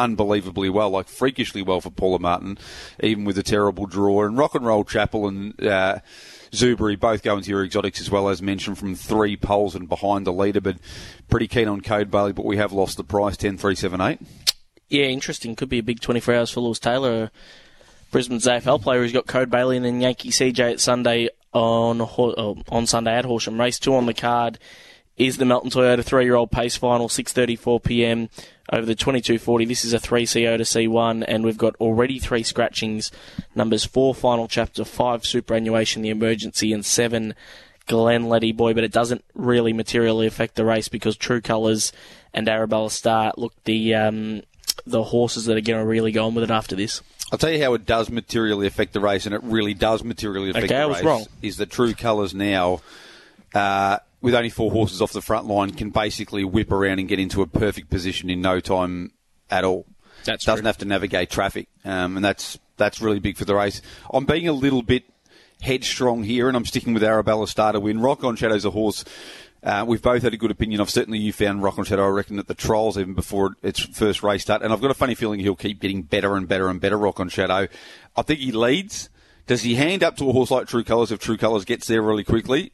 unbelievably 0.02 0.70
well, 0.70 0.90
like 0.90 1.08
freakishly 1.08 1.62
well 1.62 1.82
for 1.82 1.90
Paula 1.90 2.20
Martin, 2.20 2.58
even 3.02 3.26
with 3.26 3.38
a 3.38 3.44
terrible 3.44 3.86
draw. 3.86 4.24
And 4.26 4.38
Rock 4.38 4.56
and 4.56 4.66
Roll 4.66 4.84
Chapel 4.84 5.28
and 5.28 5.64
uh, 5.66 6.00
Zuberi 6.52 7.00
both 7.00 7.24
go 7.24 7.38
into 7.38 7.50
your 7.50 7.64
exotics 7.64 8.02
as 8.02 8.12
well, 8.12 8.30
as 8.30 8.42
mentioned, 8.42 8.78
from 8.78 8.96
three 8.96 9.38
poles 9.38 9.76
and 9.76 9.88
behind 9.88 10.28
the 10.28 10.34
leader, 10.34 10.62
but 10.62 10.78
pretty 11.30 11.48
keen 11.48 11.68
on 11.68 11.82
Code 11.82 12.12
Bailey, 12.12 12.34
but 12.34 12.46
we 12.46 12.58
have 12.58 12.74
lost 12.74 12.98
the 12.98 13.04
price, 13.04 13.38
10378. 13.38 14.20
Yeah, 14.90 15.06
interesting. 15.06 15.56
Could 15.56 15.70
be 15.70 15.80
a 15.80 15.84
big 15.84 16.02
24 16.02 16.36
hours 16.36 16.52
for 16.52 16.60
Lewis 16.60 16.80
Taylor, 16.80 17.32
Brisbane's 18.12 18.46
AFL 18.46 18.82
player 18.82 19.00
who's 19.00 19.14
got 19.14 19.26
Code 19.26 19.50
Bailey 19.50 19.78
and 19.78 19.86
then 19.86 20.02
Yankee 20.02 20.32
CJ 20.32 20.74
at 20.74 20.80
Sunday 20.82 21.30
on 21.54 22.02
oh, 22.02 22.62
on 22.70 22.86
Sunday 22.86 23.16
at 23.16 23.26
Horsham. 23.26 23.60
Race 23.60 23.80
two 23.80 23.96
on 23.96 24.06
the 24.06 24.14
card 24.14 24.60
is 25.16 25.38
the 25.38 25.46
Melton 25.46 25.70
Toyota 25.70 26.04
three-year-old 26.04 26.52
pace 26.52 26.76
final, 26.76 27.08
6:34 27.08 27.84
p.m. 27.84 28.30
over 28.72 28.86
the 28.86 28.96
2240. 28.96 29.66
This 29.66 29.84
is 29.84 29.94
a 29.94 30.00
three 30.00 30.26
CO 30.26 30.58
to 30.58 30.64
C1, 30.64 31.26
and 31.28 31.44
we've 31.44 31.58
got 31.58 31.76
already 31.78 32.20
three 32.20 32.44
scratchings. 32.44 33.12
Numbers 33.56 33.84
four, 33.86 34.16
final 34.16 34.48
chapter 34.48 34.86
five, 34.86 35.26
superannuation, 35.26 36.02
the 36.02 36.10
emergency, 36.10 36.72
and 36.74 36.86
seven. 36.86 37.36
Glen 37.88 38.30
Letty 38.30 38.52
boy, 38.52 38.74
but 38.74 38.84
it 38.84 38.92
doesn't 38.92 39.26
really 39.34 39.74
materially 39.74 40.28
affect 40.28 40.56
the 40.56 40.64
race 40.64 40.88
because 40.88 41.18
True 41.18 41.42
Colours 41.42 41.92
and 42.34 42.48
Arabella 42.48 42.90
Star 42.92 43.34
look 43.36 43.54
the 43.66 43.96
um, 43.96 44.44
the 44.86 45.04
horses 45.04 45.46
that 45.46 45.58
are 45.58 45.62
going 45.62 45.80
to 45.80 45.86
really 45.86 46.12
go 46.12 46.26
on 46.28 46.36
with 46.36 46.44
it 46.46 46.52
after 46.52 46.76
this. 46.76 47.02
I'll 47.32 47.38
tell 47.40 47.52
you 47.52 47.62
how 47.62 47.74
it 47.74 47.86
does 47.86 48.10
materially 48.10 48.68
affect 48.68 48.94
the 48.94 49.00
race, 49.00 49.26
and 49.26 49.34
it 49.34 49.42
really 49.44 49.74
does 49.74 50.04
materially 50.04 50.52
affect 50.52 50.66
Okay, 50.66 50.76
the 50.76 50.82
I 50.82 50.88
race. 50.88 50.96
was 50.98 51.04
wrong. 51.04 51.26
Is 51.42 51.58
that 51.58 51.70
True 51.72 51.94
Colours 51.94 52.34
now, 52.34 52.82
uh, 53.54 53.98
with 54.22 54.36
only 54.36 54.50
four 54.50 54.72
horses 54.72 55.02
off 55.02 55.14
the 55.14 55.22
front 55.22 55.48
line, 55.48 55.72
can 55.72 55.90
basically 55.90 56.44
whip 56.44 56.72
around 56.72 57.00
and 57.00 57.08
get 57.08 57.20
into 57.20 57.42
a 57.42 57.48
perfect 57.48 57.90
position 57.90 58.30
in 58.30 58.42
no 58.42 58.60
time 58.60 59.12
at 59.50 59.64
all. 59.64 59.86
That's 60.24 60.46
doesn't 60.46 60.64
true. 60.64 60.68
have 60.68 60.78
to 60.80 60.86
navigate 60.86 61.30
traffic, 61.30 61.68
um, 61.84 62.16
and 62.18 62.24
that's 62.24 62.60
that's 62.78 63.02
really 63.02 63.20
big 63.20 63.38
for 63.38 63.46
the 63.46 63.56
race. 63.56 63.82
I'm 64.14 64.26
being 64.26 64.48
a 64.48 64.54
little 64.54 64.84
bit 64.84 65.04
headstrong 65.62 66.24
here, 66.24 66.48
and 66.48 66.58
I'm 66.58 66.66
sticking 66.66 66.94
with 66.94 67.04
Arabella 67.04 67.48
Star 67.48 67.72
to 67.72 67.80
win. 67.80 68.00
Rock 68.00 68.24
on 68.24 68.36
Shadow's 68.36 68.66
a 68.66 68.72
horse. 68.72 69.04
Uh, 69.64 69.86
we've 69.88 70.02
both 70.02 70.24
had 70.24 70.34
a 70.34 70.38
good 70.38 70.50
opinion 70.52 70.82
of. 70.82 70.90
Certainly, 70.90 71.20
you 71.20 71.32
found 71.34 71.62
Rock 71.62 71.78
on 71.78 71.86
Shadow. 71.86 72.06
I 72.06 72.10
reckon 72.10 72.40
at 72.40 72.48
the 72.48 72.56
trials 72.56 72.98
even 72.98 73.14
before 73.14 73.56
its 73.62 73.80
first 73.80 74.24
race 74.24 74.42
start, 74.42 74.62
and 74.62 74.74
I've 74.74 74.82
got 74.82 74.92
a 74.92 74.96
funny 74.96 75.16
feeling 75.16 75.40
he'll 75.40 75.56
keep 75.56 75.80
getting 75.80 76.02
better 76.04 76.36
and 76.36 76.48
better 76.48 76.70
and 76.70 76.82
better. 76.82 76.98
Rock 76.98 77.20
on 77.20 77.30
Shadow. 77.30 77.68
I 78.16 78.22
think 78.22 78.40
he 78.40 78.52
leads. 78.52 79.10
Does 79.48 79.64
he 79.64 79.76
hand 79.76 80.04
up 80.04 80.18
to 80.18 80.30
a 80.30 80.34
horse 80.34 80.52
like 80.52 80.68
True 80.68 80.84
Colours 80.84 81.12
if 81.12 81.20
True 81.20 81.38
Colours 81.38 81.66
gets 81.66 81.88
there 81.88 82.02
really 82.02 82.24
quickly? 82.24 82.72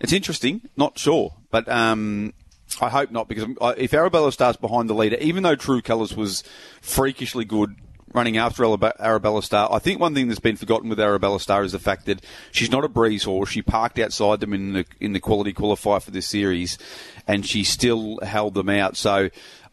It's 0.00 0.12
interesting. 0.12 0.62
Not 0.76 0.98
sure, 0.98 1.34
but 1.50 1.68
um, 1.68 2.32
I 2.80 2.88
hope 2.88 3.10
not 3.10 3.28
because 3.28 3.46
if 3.76 3.92
Arabella 3.94 4.32
starts 4.32 4.56
behind 4.56 4.88
the 4.88 4.94
leader, 4.94 5.16
even 5.20 5.42
though 5.42 5.56
True 5.56 5.82
Colours 5.82 6.16
was 6.16 6.42
freakishly 6.80 7.44
good 7.44 7.76
running 8.12 8.38
after 8.38 8.64
Arabella 8.98 9.42
Star, 9.42 9.68
I 9.70 9.78
think 9.78 10.00
one 10.00 10.14
thing 10.14 10.28
that's 10.28 10.40
been 10.40 10.56
forgotten 10.56 10.88
with 10.88 10.98
Arabella 10.98 11.38
Star 11.38 11.62
is 11.62 11.72
the 11.72 11.78
fact 11.78 12.06
that 12.06 12.24
she's 12.50 12.70
not 12.70 12.84
a 12.84 12.88
breeze 12.88 13.24
horse. 13.24 13.50
She 13.50 13.62
parked 13.62 13.98
outside 13.98 14.40
them 14.40 14.52
in 14.54 14.72
the 14.72 14.84
in 15.00 15.12
the 15.12 15.20
quality 15.20 15.52
qualifier 15.52 16.02
for 16.02 16.10
this 16.10 16.26
series, 16.26 16.78
and 17.26 17.44
she 17.46 17.64
still 17.64 18.18
held 18.22 18.54
them 18.54 18.68
out. 18.68 18.96
So. 18.96 19.30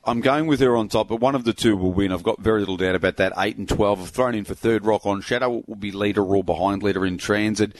I'm 0.07 0.21
going 0.21 0.47
with 0.47 0.61
her 0.61 0.77
on 0.77 0.87
top, 0.87 1.09
but 1.09 1.19
one 1.19 1.35
of 1.35 1.43
the 1.43 1.51
two 1.53 1.75
will 1.75 1.91
win. 1.91 2.13
I've 2.13 2.23
got 2.23 2.39
very 2.39 2.61
little 2.61 2.77
doubt 2.77 2.95
about 2.95 3.17
that. 3.17 3.33
Eight 3.37 3.57
and 3.57 3.67
twelve. 3.67 4.01
I've 4.01 4.09
thrown 4.09 4.35
in 4.35 4.45
for 4.45 4.55
third. 4.55 4.85
Rock 4.85 5.05
on 5.05 5.21
Shadow 5.21 5.63
will 5.67 5.75
be 5.75 5.91
leader 5.91 6.23
or 6.23 6.43
behind 6.43 6.81
leader 6.81 7.05
in 7.05 7.17
transit, 7.17 7.75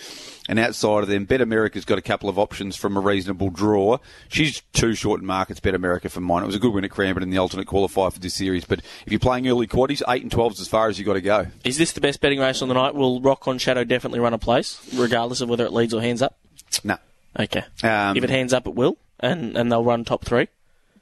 and 0.50 0.60
outside 0.60 1.04
of 1.04 1.08
them, 1.08 1.24
Bet 1.26 1.40
America's 1.40 1.86
got 1.86 1.98
a 1.98 2.02
couple 2.02 2.28
of 2.28 2.38
options 2.38 2.76
from 2.76 2.98
a 2.98 3.00
reasonable 3.00 3.50
draw. 3.50 3.98
She's 4.28 4.62
too 4.74 4.94
short 4.94 5.22
in 5.22 5.26
markets. 5.26 5.62
Bet 5.62 5.74
America 5.74 6.10
for 6.10 6.20
mine. 6.22 6.44
It 6.44 6.48
was 6.48 6.56
a 6.56 6.60
good 6.60 6.74
win 6.74 6.84
at 6.84 6.92
Cranbourne 6.92 7.24
in 7.24 7.30
the 7.30 7.38
alternate 7.38 7.68
qualifier 7.68 8.12
for 8.12 8.20
this 8.20 8.36
series. 8.36 8.66
But 8.66 8.80
if 9.06 9.12
you're 9.12 9.20
playing 9.20 9.48
early 9.48 9.66
quaddies, 9.68 10.02
eight 10.10 10.22
and 10.24 10.32
twelve 10.32 10.52
is 10.52 10.60
as 10.60 10.68
far 10.68 10.90
as 10.90 11.00
you 11.00 11.06
got 11.06 11.14
to 11.14 11.22
go. 11.22 11.48
Is 11.64 11.78
this 11.78 11.94
the 11.94 12.02
best 12.02 12.20
betting 12.20 12.40
race 12.40 12.62
on 12.62 12.68
the 12.68 12.74
night? 12.74 12.94
Will 12.94 13.22
Rock 13.22 13.48
on 13.48 13.58
Shadow 13.58 13.86
definitely 13.86 14.20
run 14.20 14.34
a 14.34 14.38
place, 14.38 14.82
regardless 14.94 15.40
of 15.42 15.48
whether 15.50 15.66
it 15.66 15.72
leads 15.72 15.94
or 15.94 16.02
hands 16.02 16.22
up? 16.22 16.38
No, 16.84 16.98
Okay. 17.40 17.64
Um, 17.84 18.18
if 18.18 18.24
it 18.24 18.30
hands 18.30 18.52
up, 18.52 18.68
it 18.68 18.76
will, 18.76 18.98
and 19.20 19.56
and 19.56 19.72
they'll 19.72 19.84
run 19.84 20.04
top 20.04 20.26
three. 20.26 20.50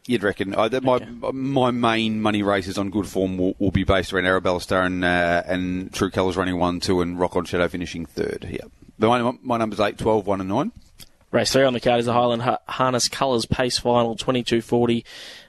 You'd 0.08 0.24
reckon 0.24 0.54
uh, 0.54 0.68
that 0.70 0.84
my 0.84 1.00
my 1.32 1.72
main 1.72 2.22
money 2.22 2.44
races 2.44 2.78
on 2.78 2.92
good 2.92 3.08
form 3.08 3.38
will, 3.38 3.56
will 3.58 3.72
be 3.72 3.84
based 3.84 4.14
around 4.14 4.26
Arabella 4.26 4.62
Star 4.62 4.84
and 4.84 5.04
uh, 5.04 5.42
and 5.48 5.92
True 5.94 6.12
Colours 6.12 6.38
running 6.38 6.60
one, 6.60 6.80
two, 6.80 7.02
and 7.02 7.20
Rock 7.20 7.36
on 7.36 7.46
Shadow 7.46 7.68
finishing 7.68 8.06
third. 8.06 8.48
Yeah, 8.50 8.66
my, 9.00 9.34
my 9.42 9.58
numbers 9.58 9.80
eight, 9.80 9.98
12, 9.98 10.28
1 10.28 10.42
and 10.42 10.50
nine. 10.50 10.72
Race 11.32 11.52
three 11.52 11.64
on 11.64 11.74
the 11.74 11.82
card 11.82 12.00
is 12.00 12.06
the 12.06 12.14
Highland 12.14 12.44
Harness 12.68 13.10
Colours 13.10 13.46
Pace 13.46 13.78
Final, 13.78 14.16
twenty 14.16 14.42
two 14.42 14.62
forty. 14.62 15.04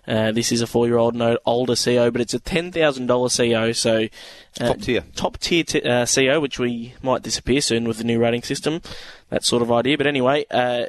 Uh, 0.08 0.32
this 0.32 0.50
is 0.50 0.60
a 0.60 0.66
four 0.66 0.86
year 0.86 0.96
old 0.96 1.14
no 1.14 1.38
older 1.46 1.76
CO, 1.76 2.10
but 2.10 2.20
it's 2.20 2.34
a 2.34 2.40
ten 2.40 2.72
thousand 2.72 3.06
dollar 3.06 3.28
CO, 3.28 3.70
so 3.70 4.08
uh, 4.60 4.66
Top 4.68 4.80
tier. 4.80 5.04
top 5.14 5.38
tier 5.38 5.62
t- 5.62 5.82
uh, 5.82 6.04
CO, 6.12 6.40
which 6.40 6.58
we 6.58 6.94
might 7.02 7.22
disappear 7.22 7.60
soon 7.60 7.86
with 7.86 7.98
the 7.98 8.04
new 8.04 8.18
rating 8.18 8.42
system. 8.42 8.80
That 9.28 9.44
sort 9.44 9.62
of 9.62 9.70
idea. 9.70 9.96
But 9.96 10.08
anyway, 10.08 10.46
uh, 10.50 10.86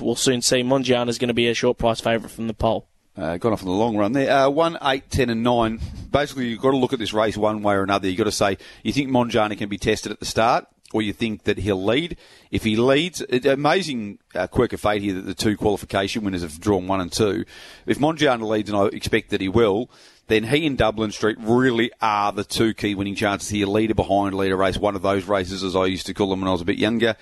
we'll 0.00 0.14
soon 0.16 0.40
see. 0.40 0.62
Mongiana 0.62 1.08
is 1.08 1.18
going 1.18 1.28
to 1.28 1.34
be 1.34 1.48
a 1.48 1.54
short 1.54 1.76
price 1.76 2.00
favourite 2.00 2.30
from 2.32 2.46
the 2.46 2.54
poll. 2.54 2.87
Uh, 3.18 3.36
gone 3.36 3.52
off 3.52 3.62
in 3.62 3.66
the 3.66 3.72
long 3.74 3.96
run 3.96 4.12
there. 4.12 4.30
Uh, 4.30 4.48
one, 4.48 4.78
eight, 4.82 5.10
ten, 5.10 5.28
and 5.28 5.42
nine. 5.42 5.80
Basically, 6.12 6.46
you've 6.46 6.60
got 6.60 6.70
to 6.70 6.76
look 6.76 6.92
at 6.92 7.00
this 7.00 7.12
race 7.12 7.36
one 7.36 7.62
way 7.62 7.74
or 7.74 7.82
another. 7.82 8.08
You've 8.08 8.18
got 8.18 8.24
to 8.24 8.32
say 8.32 8.58
you 8.84 8.92
think 8.92 9.10
Monjana 9.10 9.58
can 9.58 9.68
be 9.68 9.76
tested 9.76 10.12
at 10.12 10.20
the 10.20 10.26
start. 10.26 10.66
or 10.92 11.02
you 11.02 11.12
think 11.12 11.44
that 11.44 11.58
he'll 11.58 11.82
lead. 11.82 12.16
If 12.50 12.64
he 12.64 12.76
leads, 12.76 13.20
it's 13.20 13.46
amazing 13.46 14.18
uh, 14.34 14.46
quirk 14.46 14.72
of 14.72 14.80
fate 14.80 15.02
here 15.02 15.14
that 15.14 15.26
the 15.26 15.34
two 15.34 15.56
qualification 15.56 16.24
winners 16.24 16.42
have 16.42 16.60
drawn 16.60 16.86
one 16.86 17.00
and 17.00 17.12
two. 17.12 17.44
If 17.86 17.98
Mongiano 17.98 18.48
leads, 18.48 18.70
and 18.70 18.78
I 18.78 18.86
expect 18.86 19.30
that 19.30 19.40
he 19.40 19.48
will, 19.48 19.90
then 20.28 20.44
he 20.44 20.66
and 20.66 20.78
Dublin 20.78 21.10
Street 21.10 21.36
really 21.40 21.90
are 22.00 22.32
the 22.32 22.44
two 22.44 22.74
key 22.74 22.94
winning 22.94 23.14
chances 23.14 23.48
here. 23.50 23.66
Leader 23.66 23.94
behind, 23.94 24.34
leader 24.34 24.56
race, 24.56 24.78
one 24.78 24.96
of 24.96 25.02
those 25.02 25.24
races 25.24 25.62
as 25.62 25.76
I 25.76 25.86
used 25.86 26.06
to 26.06 26.14
call 26.14 26.30
them 26.30 26.40
when 26.40 26.48
I 26.48 26.52
was 26.52 26.62
a 26.62 26.66
bit 26.66 26.78
younger. 26.78 27.16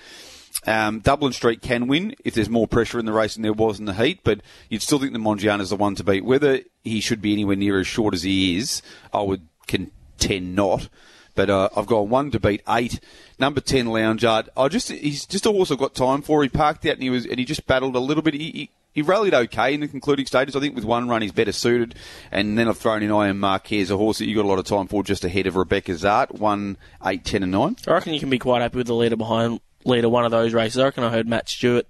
Um, 0.65 0.99
Dublin 0.99 1.33
Street 1.33 1.61
can 1.61 1.87
win 1.87 2.15
if 2.25 2.33
there's 2.33 2.49
more 2.49 2.67
pressure 2.67 2.99
in 2.99 3.05
the 3.05 3.13
race 3.13 3.35
than 3.35 3.43
there 3.43 3.53
was 3.53 3.79
in 3.79 3.85
the 3.85 3.93
heat, 3.93 4.21
but 4.23 4.41
you'd 4.69 4.81
still 4.81 4.99
think 4.99 5.13
the 5.13 5.19
Mongiano 5.19 5.61
is 5.61 5.69
the 5.69 5.75
one 5.75 5.95
to 5.95 6.03
beat. 6.03 6.25
Whether 6.25 6.61
he 6.83 6.99
should 6.99 7.21
be 7.21 7.31
anywhere 7.33 7.55
near 7.55 7.79
as 7.79 7.87
short 7.87 8.13
as 8.13 8.23
he 8.23 8.57
is, 8.57 8.81
I 9.13 9.21
would 9.21 9.47
contend 9.67 10.55
not. 10.55 10.89
But 11.35 11.51
uh, 11.51 11.69
I've 11.77 11.85
got 11.85 12.07
one 12.07 12.31
to 12.31 12.39
beat 12.39 12.63
eight. 12.67 12.99
Number 13.37 13.61
ten, 13.61 13.85
Lounge 13.85 14.25
Art. 14.25 14.49
I 14.57 14.67
just 14.69 14.89
he's 14.89 15.25
just 15.27 15.45
a 15.45 15.51
horse 15.51 15.69
I've 15.69 15.77
got 15.77 15.93
time 15.93 16.23
for. 16.23 16.41
He 16.41 16.49
parked 16.49 16.83
out 16.87 16.93
and 16.93 17.03
he 17.03 17.11
was 17.11 17.27
and 17.27 17.37
he 17.37 17.45
just 17.45 17.67
battled 17.67 17.95
a 17.95 17.99
little 17.99 18.23
bit. 18.23 18.33
He, 18.33 18.51
he, 18.51 18.69
he 18.91 19.03
rallied 19.03 19.35
okay 19.35 19.75
in 19.75 19.81
the 19.81 19.87
concluding 19.87 20.25
stages. 20.25 20.55
I 20.55 20.59
think 20.59 20.73
with 20.73 20.83
one 20.83 21.07
run 21.07 21.21
he's 21.21 21.31
better 21.31 21.51
suited. 21.51 21.93
And 22.31 22.57
then 22.57 22.67
I've 22.67 22.79
thrown 22.79 23.03
in 23.03 23.11
I 23.11 23.27
am 23.27 23.39
Marquez, 23.39 23.91
a 23.91 23.97
horse 23.97 24.17
that 24.17 24.25
you 24.25 24.35
got 24.35 24.45
a 24.45 24.47
lot 24.47 24.57
of 24.57 24.65
time 24.65 24.87
for, 24.87 25.03
just 25.03 25.23
ahead 25.23 25.45
of 25.45 25.55
Rebecca 25.55 25.91
Zart. 25.91 26.31
One, 26.31 26.77
eight, 27.05 27.23
ten, 27.23 27.43
and 27.43 27.51
nine. 27.51 27.75
I 27.87 27.91
reckon 27.91 28.15
you 28.15 28.19
can 28.19 28.31
be 28.31 28.39
quite 28.39 28.63
happy 28.63 28.77
with 28.77 28.87
the 28.87 28.95
leader 28.95 29.15
behind 29.15 29.61
leader 29.87 30.09
one 30.09 30.25
of 30.25 30.31
those 30.31 30.53
races. 30.53 30.77
I 30.79 30.83
reckon 30.85 31.03
I 31.03 31.09
heard 31.09 31.27
Matt 31.27 31.49
Stewart 31.49 31.87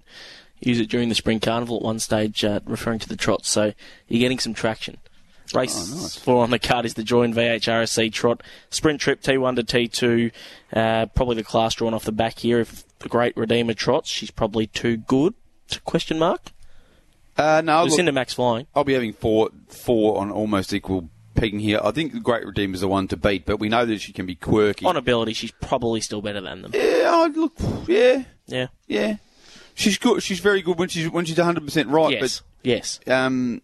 use 0.60 0.80
it 0.80 0.88
during 0.88 1.08
the 1.08 1.14
spring 1.14 1.40
carnival 1.40 1.76
at 1.76 1.82
one 1.82 1.98
stage, 1.98 2.44
uh, 2.44 2.60
referring 2.64 2.98
to 3.00 3.08
the 3.08 3.16
trots. 3.16 3.48
So 3.48 3.72
you're 4.08 4.20
getting 4.20 4.38
some 4.38 4.54
traction. 4.54 4.96
Race 5.54 5.90
Oh, 5.92 6.00
nice. 6.02 6.14
four 6.16 6.42
on 6.42 6.50
the 6.50 6.58
card 6.58 6.84
is 6.84 6.94
the 6.94 7.02
join 7.02 7.32
VHRSC 7.32 8.12
trot 8.12 8.42
sprint 8.70 9.00
trip 9.00 9.22
T1 9.22 9.56
to 9.56 9.62
T2. 9.62 10.30
Uh, 10.72 11.06
probably 11.06 11.36
the 11.36 11.44
class 11.44 11.74
drawn 11.74 11.94
off 11.94 12.04
the 12.04 12.12
back 12.12 12.40
here. 12.40 12.60
If 12.60 12.84
the 12.98 13.08
great 13.08 13.34
Redeemer 13.36 13.72
trots, 13.74 14.10
she's 14.10 14.30
probably 14.30 14.66
too 14.66 14.96
good. 14.98 15.34
To 15.68 15.80
question 15.82 16.18
mark. 16.18 16.52
Uh, 17.36 17.60
no, 17.64 17.82
look, 17.82 17.90
Lucinda 17.90 18.10
Mack's 18.12 18.34
flying. 18.34 18.66
I'll 18.74 18.84
be 18.84 18.94
having 18.94 19.12
four 19.12 19.50
four 19.68 20.18
on 20.20 20.30
almost 20.30 20.72
equal 20.74 21.08
pegging 21.38 21.60
here. 21.60 21.80
I 21.82 21.90
think 21.90 22.12
the 22.12 22.20
Great 22.20 22.44
Redeemer's 22.44 22.80
the 22.80 22.88
one 22.88 23.08
to 23.08 23.16
beat, 23.16 23.46
but 23.46 23.58
we 23.58 23.68
know 23.68 23.84
that 23.86 24.00
she 24.00 24.12
can 24.12 24.26
be 24.26 24.34
quirky. 24.34 24.84
On 24.86 24.96
ability, 24.96 25.32
she's 25.32 25.52
probably 25.52 26.00
still 26.00 26.20
better 26.22 26.40
than 26.40 26.62
them. 26.62 26.72
yeah, 26.74 26.80
oh, 27.06 27.32
look, 27.34 27.52
yeah, 27.88 28.24
Yeah. 28.46 28.66
yeah. 28.86 29.16
She's 29.74 29.96
good. 29.96 30.22
She's 30.22 30.40
very 30.40 30.60
good 30.60 30.76
when 30.78 30.88
she's 30.88 31.08
when 31.08 31.24
she's 31.24 31.36
100 31.36 31.64
percent 31.64 31.88
right. 31.88 32.10
Yes. 32.20 32.42
yes. 32.64 32.98
Um, 33.06 33.62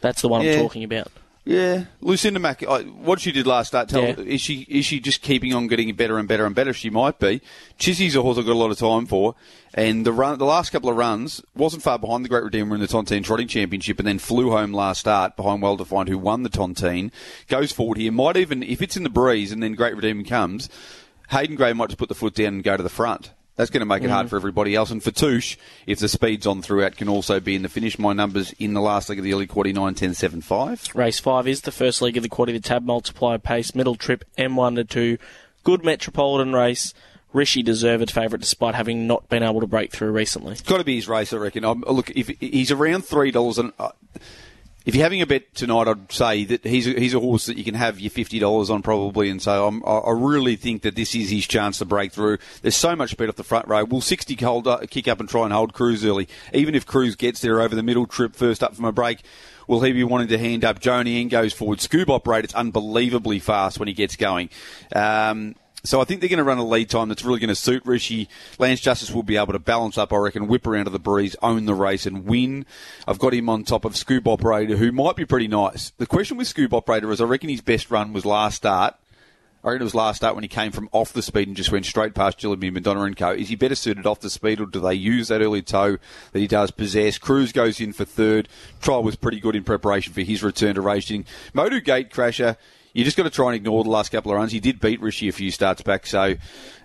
That's 0.00 0.22
the 0.22 0.28
one 0.28 0.42
Yeah. 0.44 0.54
I'm 0.54 0.58
talking 0.62 0.82
about. 0.82 1.06
Yeah, 1.50 1.84
Lucinda 2.00 2.38
Mack. 2.38 2.62
I, 2.62 2.82
what 2.82 3.18
she 3.18 3.32
did 3.32 3.44
last 3.44 3.68
start, 3.68 3.88
tell 3.88 4.04
Yeah. 4.04 4.14
is 4.18 4.40
she 4.40 4.60
is 4.68 4.86
she 4.86 5.00
just 5.00 5.20
keeping 5.20 5.52
on 5.52 5.66
getting 5.66 5.92
better 5.94 6.16
and 6.16 6.28
better 6.28 6.46
and 6.46 6.54
better? 6.54 6.72
She 6.72 6.90
might 6.90 7.18
be. 7.18 7.40
Chizzy's 7.76 8.14
a 8.14 8.22
horse 8.22 8.38
I've 8.38 8.46
got 8.46 8.52
a 8.52 8.54
lot 8.54 8.70
of 8.70 8.78
time 8.78 9.06
for, 9.06 9.34
and 9.74 10.06
the 10.06 10.12
run, 10.12 10.38
the 10.38 10.44
last 10.44 10.70
couple 10.70 10.88
of 10.88 10.96
runs 10.96 11.42
wasn't 11.56 11.82
far 11.82 11.98
behind 11.98 12.24
the 12.24 12.28
Great 12.28 12.44
Redeemer 12.44 12.76
in 12.76 12.80
the 12.80 12.86
Tontine 12.86 13.24
Trotting 13.24 13.48
Championship, 13.48 13.98
and 13.98 14.06
then 14.06 14.20
flew 14.20 14.50
home 14.50 14.72
last 14.72 15.00
start 15.00 15.34
behind 15.34 15.60
Well 15.60 15.76
Defined, 15.76 16.08
who 16.08 16.18
won 16.18 16.44
the 16.44 16.50
Tontine. 16.50 17.10
Goes 17.48 17.72
forward 17.72 17.98
here, 17.98 18.12
might 18.12 18.36
even 18.36 18.62
if 18.62 18.80
it's 18.80 18.96
in 18.96 19.02
the 19.02 19.10
breeze, 19.10 19.50
and 19.50 19.60
then 19.60 19.72
Great 19.72 19.96
Redeemer 19.96 20.22
comes, 20.22 20.68
Hayden 21.30 21.56
Gray 21.56 21.72
might 21.72 21.88
just 21.88 21.98
put 21.98 22.08
the 22.08 22.14
foot 22.14 22.34
down 22.34 22.54
and 22.54 22.62
go 22.62 22.76
to 22.76 22.82
the 22.82 22.88
front. 22.88 23.32
That's 23.60 23.68
going 23.68 23.82
to 23.82 23.84
make 23.86 24.02
it 24.02 24.06
Mm. 24.06 24.12
hard 24.12 24.30
for 24.30 24.36
everybody 24.36 24.74
else. 24.74 24.90
And 24.90 25.02
for 25.02 25.10
Touche, 25.10 25.58
if 25.86 25.98
the 25.98 26.08
speed's 26.08 26.46
on 26.46 26.62
throughout, 26.62 26.96
can 26.96 27.10
also 27.10 27.40
be 27.40 27.54
in 27.54 27.60
the 27.60 27.68
finish. 27.68 27.98
My 27.98 28.14
numbers 28.14 28.54
in 28.58 28.72
the 28.72 28.80
last 28.80 29.10
leg 29.10 29.18
of 29.18 29.24
the 29.24 29.34
early 29.34 29.46
quarter 29.46 29.70
9, 29.70 29.94
10, 29.94 30.14
7, 30.14 30.40
5. 30.40 30.88
Race 30.94 31.20
5 31.20 31.46
is 31.46 31.60
the 31.60 31.70
first 31.70 32.00
leg 32.00 32.16
of 32.16 32.22
the 32.22 32.30
quarter, 32.30 32.52
the 32.52 32.60
tab 32.60 32.86
multiplier 32.86 33.36
pace, 33.36 33.74
middle 33.74 33.96
trip, 33.96 34.24
M1 34.38 34.76
to 34.76 34.84
2. 34.84 35.18
Good 35.62 35.84
Metropolitan 35.84 36.54
race. 36.54 36.94
Rishi 37.34 37.62
deserved 37.62 38.10
favourite 38.10 38.40
despite 38.40 38.74
having 38.74 39.06
not 39.06 39.28
been 39.28 39.42
able 39.42 39.60
to 39.60 39.66
break 39.66 39.92
through 39.92 40.10
recently. 40.12 40.52
It's 40.52 40.62
Got 40.62 40.78
to 40.78 40.84
be 40.84 40.96
his 40.96 41.06
race, 41.06 41.34
I 41.34 41.36
reckon. 41.36 41.62
Um, 41.66 41.84
look, 41.86 42.10
if 42.10 42.28
he's 42.40 42.70
around 42.70 43.04
three 43.04 43.30
dollars, 43.30 43.58
and 43.58 43.72
uh, 43.78 43.90
if 44.86 44.94
you're 44.94 45.04
having 45.04 45.20
a 45.20 45.26
bet 45.26 45.54
tonight, 45.54 45.88
I'd 45.88 46.10
say 46.10 46.44
that 46.44 46.64
he's 46.64 46.86
a, 46.86 46.92
he's 46.92 47.14
a 47.14 47.20
horse 47.20 47.46
that 47.46 47.58
you 47.58 47.64
can 47.64 47.74
have 47.74 48.00
your 48.00 48.10
fifty 48.10 48.38
dollars 48.38 48.70
on 48.70 48.82
probably. 48.82 49.28
And 49.28 49.40
so 49.40 49.66
I'm, 49.66 49.84
I 49.84 50.10
really 50.12 50.56
think 50.56 50.82
that 50.82 50.96
this 50.96 51.14
is 51.14 51.30
his 51.30 51.46
chance 51.46 51.78
to 51.78 51.84
break 51.84 52.12
through. 52.12 52.38
There's 52.62 52.76
so 52.76 52.96
much 52.96 53.10
speed 53.10 53.28
off 53.28 53.36
the 53.36 53.44
front 53.44 53.68
row. 53.68 53.84
Will 53.84 54.00
sixty 54.00 54.34
hold 54.36 54.66
up, 54.66 54.88
kick 54.90 55.06
up 55.08 55.20
and 55.20 55.28
try 55.28 55.44
and 55.44 55.52
hold 55.52 55.74
Cruz 55.74 56.04
early, 56.04 56.28
even 56.54 56.74
if 56.74 56.86
Cruz 56.86 57.16
gets 57.16 57.40
there 57.40 57.60
over 57.60 57.74
the 57.74 57.82
middle 57.82 58.06
trip 58.06 58.34
first 58.34 58.62
up 58.62 58.74
from 58.74 58.84
a 58.86 58.92
break. 58.92 59.20
Will 59.68 59.82
he 59.82 59.92
be 59.92 60.02
wanting 60.02 60.28
to 60.28 60.38
hand 60.38 60.64
up? 60.64 60.80
Joni 60.80 61.20
N 61.20 61.28
goes 61.28 61.52
forward. 61.52 61.80
Scoop 61.80 62.08
Operator, 62.08 62.46
it's 62.46 62.54
unbelievably 62.54 63.38
fast 63.38 63.78
when 63.78 63.86
he 63.86 63.94
gets 63.94 64.16
going. 64.16 64.50
Um, 64.96 65.54
so 65.82 66.00
I 66.00 66.04
think 66.04 66.20
they're 66.20 66.28
going 66.28 66.38
to 66.38 66.44
run 66.44 66.58
a 66.58 66.66
lead 66.66 66.90
time 66.90 67.08
that's 67.08 67.24
really 67.24 67.40
going 67.40 67.48
to 67.48 67.54
suit 67.54 67.84
Rishi. 67.84 68.28
Lance 68.58 68.80
Justice 68.80 69.10
will 69.10 69.22
be 69.22 69.36
able 69.36 69.52
to 69.52 69.58
balance 69.58 69.96
up, 69.96 70.12
I 70.12 70.16
reckon, 70.16 70.46
whip 70.46 70.66
around 70.66 70.84
to 70.84 70.90
the 70.90 70.98
breeze, 70.98 71.36
own 71.42 71.64
the 71.66 71.74
race 71.74 72.06
and 72.06 72.26
win. 72.26 72.66
I've 73.06 73.18
got 73.18 73.34
him 73.34 73.48
on 73.48 73.64
top 73.64 73.84
of 73.84 73.96
Scoop 73.96 74.26
Operator, 74.26 74.76
who 74.76 74.92
might 74.92 75.16
be 75.16 75.24
pretty 75.24 75.48
nice. 75.48 75.90
The 75.98 76.06
question 76.06 76.36
with 76.36 76.48
Scoop 76.48 76.74
Operator 76.74 77.10
is 77.10 77.20
I 77.20 77.24
reckon 77.24 77.48
his 77.48 77.62
best 77.62 77.90
run 77.90 78.12
was 78.12 78.26
last 78.26 78.56
start. 78.56 78.96
I 79.62 79.68
reckon 79.68 79.82
it 79.82 79.84
was 79.84 79.94
last 79.94 80.16
start 80.16 80.34
when 80.34 80.44
he 80.44 80.48
came 80.48 80.72
from 80.72 80.88
off 80.90 81.12
the 81.12 81.20
speed 81.20 81.46
and 81.46 81.56
just 81.56 81.70
went 81.70 81.84
straight 81.84 82.14
past 82.14 82.38
Gillespie, 82.38 82.70
Madonna 82.70 83.02
and 83.02 83.16
Co. 83.16 83.32
Is 83.32 83.50
he 83.50 83.56
better 83.56 83.74
suited 83.74 84.06
off 84.06 84.20
the 84.20 84.30
speed 84.30 84.58
or 84.58 84.64
do 84.64 84.80
they 84.80 84.94
use 84.94 85.28
that 85.28 85.42
early 85.42 85.60
toe 85.60 85.98
that 86.32 86.38
he 86.38 86.46
does 86.46 86.70
possess? 86.70 87.18
Cruz 87.18 87.52
goes 87.52 87.78
in 87.78 87.92
for 87.92 88.06
third. 88.06 88.48
Trial 88.80 89.02
was 89.02 89.16
pretty 89.16 89.38
good 89.38 89.54
in 89.54 89.62
preparation 89.62 90.14
for 90.14 90.22
his 90.22 90.42
return 90.42 90.76
to 90.76 90.80
racing. 90.80 91.26
Modu 91.54 91.84
Gate 91.84 92.10
Crasher, 92.10 92.56
you 92.92 93.04
just 93.04 93.16
got 93.16 93.24
to 93.24 93.30
try 93.30 93.46
and 93.46 93.56
ignore 93.56 93.84
the 93.84 93.90
last 93.90 94.10
couple 94.10 94.32
of 94.32 94.36
runs. 94.36 94.52
He 94.52 94.60
did 94.60 94.80
beat 94.80 95.00
Rishi 95.00 95.28
a 95.28 95.32
few 95.32 95.50
starts 95.50 95.82
back, 95.82 96.06
so 96.06 96.34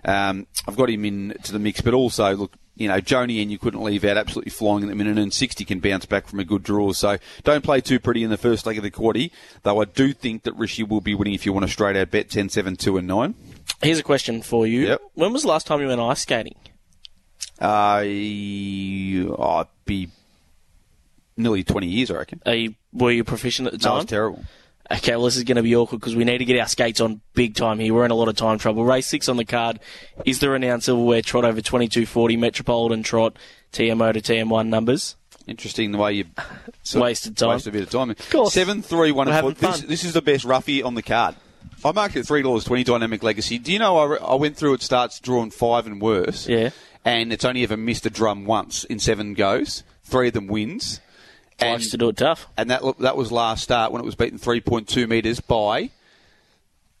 um, 0.04 0.46
I've 0.66 0.76
got 0.76 0.90
him 0.90 1.04
in 1.04 1.36
to 1.42 1.52
the 1.52 1.58
mix. 1.58 1.80
But 1.80 1.94
also, 1.94 2.34
look, 2.34 2.56
you 2.76 2.88
know, 2.88 3.00
Joni 3.00 3.40
and 3.40 3.50
you 3.50 3.58
couldn't 3.58 3.82
leave 3.82 4.04
out 4.04 4.16
absolutely 4.16 4.50
flying 4.50 4.84
at 4.84 4.88
the 4.88 4.94
minute, 4.94 5.18
and 5.18 5.32
60 5.32 5.64
can 5.64 5.80
bounce 5.80 6.04
back 6.04 6.26
from 6.26 6.40
a 6.40 6.44
good 6.44 6.62
draw. 6.62 6.92
So 6.92 7.18
don't 7.42 7.64
play 7.64 7.80
too 7.80 7.98
pretty 7.98 8.22
in 8.22 8.30
the 8.30 8.36
first 8.36 8.66
leg 8.66 8.76
of 8.76 8.82
the 8.82 8.90
quarter, 8.90 9.26
though 9.62 9.80
I 9.80 9.86
do 9.86 10.12
think 10.12 10.42
that 10.44 10.54
Rishi 10.54 10.82
will 10.82 11.00
be 11.00 11.14
winning 11.14 11.34
if 11.34 11.46
you 11.46 11.52
want 11.52 11.64
a 11.64 11.68
straight 11.68 11.96
out 11.96 12.10
bet 12.10 12.30
10, 12.30 12.50
7, 12.50 12.76
2, 12.76 12.98
and 12.98 13.08
9. 13.08 13.34
Here's 13.82 13.98
a 13.98 14.02
question 14.02 14.42
for 14.42 14.66
you. 14.66 14.88
Yep. 14.88 15.00
When 15.14 15.32
was 15.32 15.42
the 15.42 15.48
last 15.48 15.66
time 15.66 15.80
you 15.80 15.88
went 15.88 16.00
ice 16.00 16.20
skating? 16.20 16.56
Uh, 17.58 18.02
oh, 19.38 19.60
it'd 19.60 19.68
be 19.86 20.08
nearly 21.36 21.64
20 21.64 21.86
years, 21.86 22.10
I 22.10 22.16
reckon. 22.16 22.42
Are 22.44 22.54
you, 22.54 22.74
were 22.92 23.10
you 23.10 23.24
proficient 23.24 23.68
at 23.68 23.72
the 23.72 23.78
That 23.78 23.94
was 23.94 24.04
terrible. 24.04 24.44
Okay, 24.90 25.16
well, 25.16 25.24
this 25.24 25.36
is 25.36 25.42
going 25.44 25.56
to 25.56 25.62
be 25.62 25.74
awkward 25.74 26.00
because 26.00 26.14
we 26.14 26.24
need 26.24 26.38
to 26.38 26.44
get 26.44 26.60
our 26.60 26.68
skates 26.68 27.00
on 27.00 27.20
big 27.34 27.54
time 27.54 27.80
here. 27.80 27.92
We're 27.92 28.04
in 28.04 28.10
a 28.12 28.14
lot 28.14 28.28
of 28.28 28.36
time 28.36 28.58
trouble. 28.58 28.84
Race 28.84 29.06
six 29.06 29.28
on 29.28 29.36
the 29.36 29.44
card 29.44 29.80
is 30.24 30.38
the 30.38 30.48
renowned 30.48 30.84
silverware 30.84 31.22
trot 31.22 31.44
over 31.44 31.60
2240 31.60 32.36
Metropolitan 32.36 33.02
Trot 33.02 33.36
TMO 33.72 34.12
to 34.12 34.20
TM1 34.20 34.68
numbers. 34.68 35.16
Interesting 35.46 35.92
the 35.92 35.98
way 35.98 36.12
you 36.12 36.24
Wasted 36.94 37.36
time. 37.36 37.50
Wasted 37.50 37.74
a 37.74 37.78
bit 37.78 37.82
of 37.82 37.90
time. 37.90 38.14
course. 38.30 38.52
Seven, 38.52 38.82
three, 38.82 39.12
one, 39.12 39.28
four. 39.40 39.52
This, 39.52 39.80
this 39.82 40.04
is 40.04 40.12
the 40.12 40.22
best 40.22 40.44
roughie 40.44 40.82
on 40.82 40.94
the 40.94 41.02
card. 41.02 41.36
I 41.84 41.92
marked 41.92 42.16
it 42.16 42.26
three 42.26 42.42
dollars 42.42 42.64
twenty. 42.64 42.84
Dynamic 42.84 43.22
Legacy. 43.22 43.58
Do 43.58 43.72
you 43.72 43.78
know 43.78 43.96
I, 43.98 44.16
I 44.16 44.34
went 44.34 44.56
through 44.56 44.74
it 44.74 44.82
starts 44.82 45.20
drawing 45.20 45.50
five 45.50 45.86
and 45.86 46.00
worse. 46.00 46.48
Yeah. 46.48 46.70
And 47.04 47.32
it's 47.32 47.44
only 47.44 47.62
ever 47.62 47.76
missed 47.76 48.06
a 48.06 48.10
drum 48.10 48.44
once 48.44 48.82
in 48.84 48.98
seven 48.98 49.34
goes. 49.34 49.84
Three 50.02 50.28
of 50.28 50.34
them 50.34 50.48
wins. 50.48 51.00
And, 51.58 51.72
Likes 51.72 51.88
to 51.90 51.96
do 51.96 52.10
it 52.10 52.16
tough. 52.18 52.46
and 52.58 52.70
that 52.70 52.82
that 52.98 53.16
was 53.16 53.32
last 53.32 53.62
start 53.64 53.90
when 53.90 54.02
it 54.02 54.04
was 54.04 54.14
beaten 54.14 54.38
three 54.38 54.60
point 54.60 54.88
two 54.88 55.06
metres 55.06 55.40
by 55.40 55.90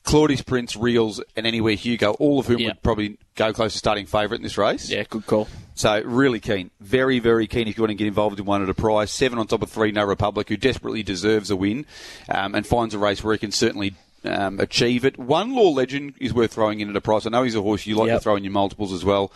Claudius 0.04 0.40
Prince, 0.40 0.76
Reels, 0.76 1.20
and 1.36 1.46
Anywhere 1.46 1.74
Hugo, 1.74 2.12
all 2.12 2.38
of 2.38 2.46
whom 2.46 2.62
would 2.62 2.80
probably 2.82 3.18
go 3.34 3.52
close 3.52 3.72
to 3.72 3.78
starting 3.78 4.06
favourite 4.06 4.36
in 4.38 4.42
this 4.44 4.56
race. 4.56 4.88
Yeah, 4.88 5.02
good 5.08 5.26
call. 5.26 5.48
So 5.74 6.00
really 6.02 6.40
keen, 6.40 6.70
very 6.80 7.18
very 7.18 7.46
keen 7.46 7.68
if 7.68 7.76
you 7.76 7.82
want 7.82 7.90
to 7.90 7.94
get 7.96 8.06
involved 8.06 8.38
in 8.38 8.46
one 8.46 8.62
at 8.62 8.68
a 8.70 8.74
prize. 8.74 9.10
Seven 9.10 9.38
on 9.38 9.46
top 9.46 9.62
of 9.62 9.70
three, 9.70 9.90
No 9.92 10.04
Republic, 10.04 10.48
who 10.48 10.56
desperately 10.56 11.02
deserves 11.02 11.50
a 11.50 11.56
win, 11.56 11.84
um, 12.28 12.54
and 12.54 12.66
finds 12.66 12.94
a 12.94 12.98
race 12.98 13.22
where 13.22 13.34
he 13.34 13.38
can 13.38 13.50
certainly 13.52 13.94
um, 14.24 14.58
achieve 14.60 15.04
it. 15.04 15.18
One 15.18 15.54
Law 15.54 15.70
Legend 15.70 16.14
is 16.18 16.32
worth 16.32 16.54
throwing 16.54 16.80
in 16.80 16.88
at 16.88 16.96
a 16.96 17.00
price. 17.00 17.26
I 17.26 17.30
know 17.30 17.42
he's 17.42 17.54
a 17.56 17.62
horse 17.62 17.84
you 17.84 17.96
like 17.96 18.06
Yep. 18.08 18.18
to 18.20 18.22
throw 18.22 18.36
in 18.36 18.44
your 18.44 18.52
multiples 18.54 18.92
as 18.92 19.04
well, 19.04 19.30